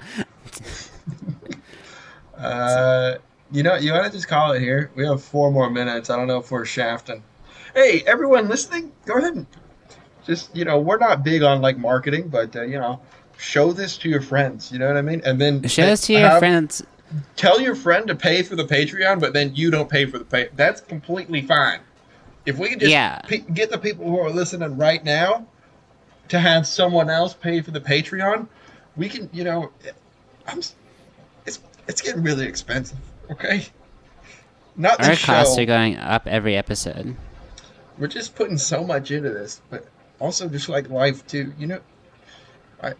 [2.37, 3.17] Uh,
[3.53, 4.91] you know, you want to just call it here.
[4.95, 6.11] We have four more minutes.
[6.11, 7.23] I don't know if we're shafting.
[7.75, 9.47] Hey, everyone listening, go ahead and
[10.25, 13.01] just you know, we're not big on like marketing, but uh, you know,
[13.39, 14.71] show this to your friends.
[14.73, 15.23] You know what I mean?
[15.25, 16.83] And then Show this to your have- friends.
[17.37, 20.25] Tell your friend to pay for the Patreon, but then you don't pay for the
[20.25, 20.49] pay.
[20.57, 21.79] That's completely fine.
[22.47, 23.21] If we can just Yeah.
[23.21, 25.47] pe- get the people who are listening right now
[26.29, 28.49] to have someone else pay for the Patreon,
[28.97, 29.71] we can, you know,
[30.49, 30.59] I'm,
[31.47, 32.99] it's it's getting really expensive.
[33.31, 33.67] Okay,
[34.77, 35.27] not Our show.
[35.33, 37.15] costs are going up every episode.
[37.99, 39.87] We're just putting so much into this, but
[40.19, 41.53] also just like life too.
[41.59, 41.81] You know,
[42.83, 42.95] I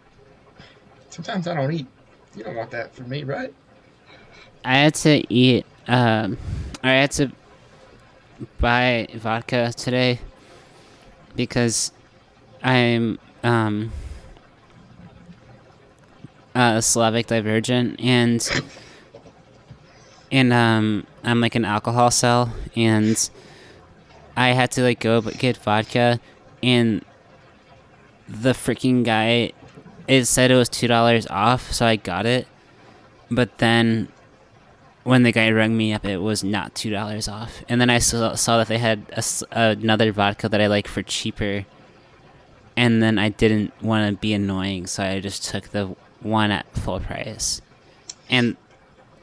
[1.17, 1.87] sometimes I don't eat.
[2.35, 3.51] You don't want that for me, right?
[4.63, 5.65] I had to eat.
[5.87, 6.37] Um,
[6.83, 7.31] I had to
[8.59, 10.19] buy vodka today
[11.35, 11.91] because
[12.61, 13.91] I'm um
[16.53, 18.47] a Slavic divergent and
[20.31, 23.17] and um I'm like an alcohol cell and
[24.35, 26.19] I had to like go get vodka
[26.61, 27.03] and
[28.27, 29.53] the freaking guy
[30.07, 32.47] it said it was two dollars off so I got it
[33.29, 34.07] but then
[35.07, 37.63] when the guy rang me up, it was not two dollars off.
[37.69, 41.01] And then I saw, saw that they had a another vodka that I like for
[41.01, 41.65] cheaper.
[42.75, 46.69] And then I didn't want to be annoying, so I just took the one at
[46.73, 47.61] full price.
[48.29, 48.57] And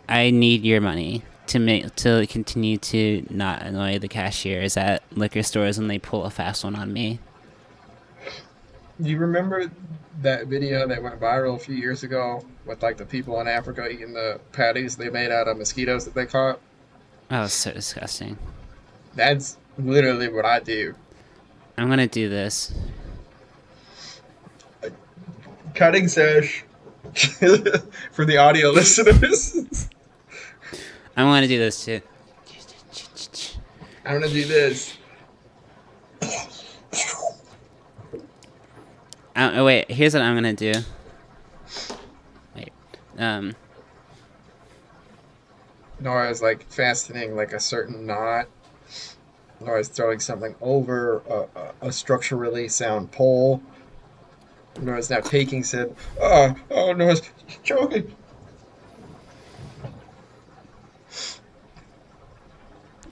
[0.08, 5.42] I need your money to make to continue to not annoy the cashiers at liquor
[5.42, 7.18] stores when they pull a fast one on me.
[8.98, 9.70] You remember
[10.22, 13.88] that video that went viral a few years ago with like the people in Africa
[13.88, 16.60] eating the patties they made out of mosquitoes that they caught?
[17.30, 18.38] Oh, so disgusting.
[19.14, 20.94] That's literally what I do.
[21.76, 22.72] I'm gonna do this.
[25.74, 26.64] Cutting sesh
[28.12, 29.88] for the audio listeners.
[31.16, 32.00] I'm gonna do this too.
[34.04, 34.96] I'm gonna do this.
[39.36, 40.72] Uh, oh, wait, here's what I'm gonna do.
[42.54, 42.72] Wait,
[43.18, 43.54] um,
[46.00, 48.46] Nora's like fastening like a certain knot.
[49.60, 53.62] Nora's throwing something over a, a, a structurally sound pole.
[54.80, 57.22] Nora's now taking said, oh, oh, Nora's
[57.62, 58.14] choking.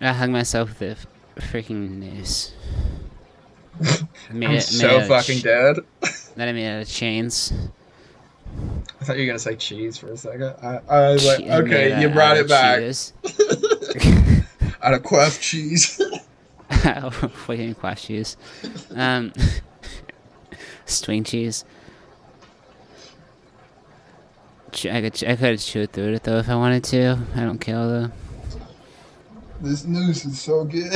[0.00, 1.06] I hung myself with
[1.36, 2.52] a freaking noose.
[3.80, 5.76] Made I'm it- made so fucking dead.
[6.36, 7.52] That I made out of chains.
[9.00, 10.54] I thought you were gonna say cheese for a second.
[10.62, 12.82] I, I was like, I okay, you brought it back.
[14.82, 16.00] Out of quaff cheese.
[16.70, 18.36] Fucking quash cheese.
[18.94, 19.32] Um,
[20.86, 21.64] swing cheese.
[24.72, 27.18] Ch- I could I could chew through it though if I wanted to.
[27.36, 28.10] I don't care though.
[29.60, 30.92] this noose is so good.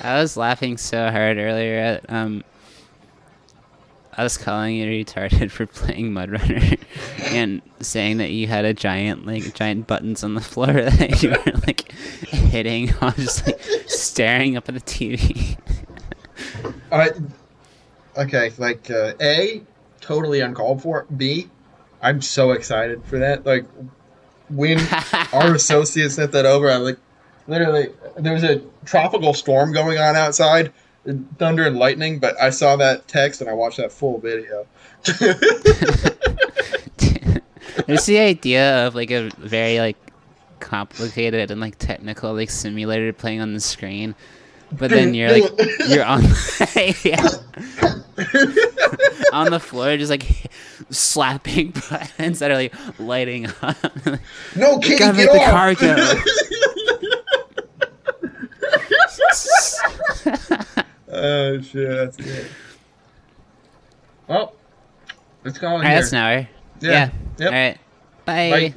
[0.00, 2.44] I was laughing so hard earlier at um
[4.18, 6.60] I was calling you retarded for playing Mud Runner
[7.26, 11.30] and saying that you had a giant like giant buttons on the floor that you
[11.30, 15.56] were like hitting while just like staring up at the TV.
[16.90, 17.10] I,
[18.16, 19.62] okay, like uh, A,
[20.00, 21.06] totally uncalled for.
[21.16, 21.48] B,
[22.02, 23.46] I'm so excited for that.
[23.46, 23.66] Like
[24.48, 24.80] when
[25.32, 26.98] our associate sent that over, I like
[27.48, 30.72] literally there was a tropical storm going on outside,
[31.38, 32.20] thunder and lightning.
[32.20, 34.66] But I saw that text and I watched that full video.
[37.86, 39.96] There's the idea of like a very like
[40.60, 44.14] complicated and like technical like simulator playing on the screen,
[44.72, 45.50] but then you're like
[45.88, 46.22] you're on
[47.04, 47.22] yeah,
[49.32, 50.50] on the floor just like
[50.90, 53.76] slapping buttons that are like lighting up.
[54.56, 56.14] no, Kitty, Gotta get make the car go.
[61.10, 62.46] Oh shit, that's good.
[64.26, 64.54] Well,
[65.44, 66.00] let's go in All right, here.
[66.00, 66.48] that's an hour.
[66.80, 66.90] Yeah.
[66.90, 67.10] Yeah.
[67.38, 67.48] Yep.
[67.48, 67.78] All right.
[68.24, 68.50] Bye.
[68.50, 68.74] Bye.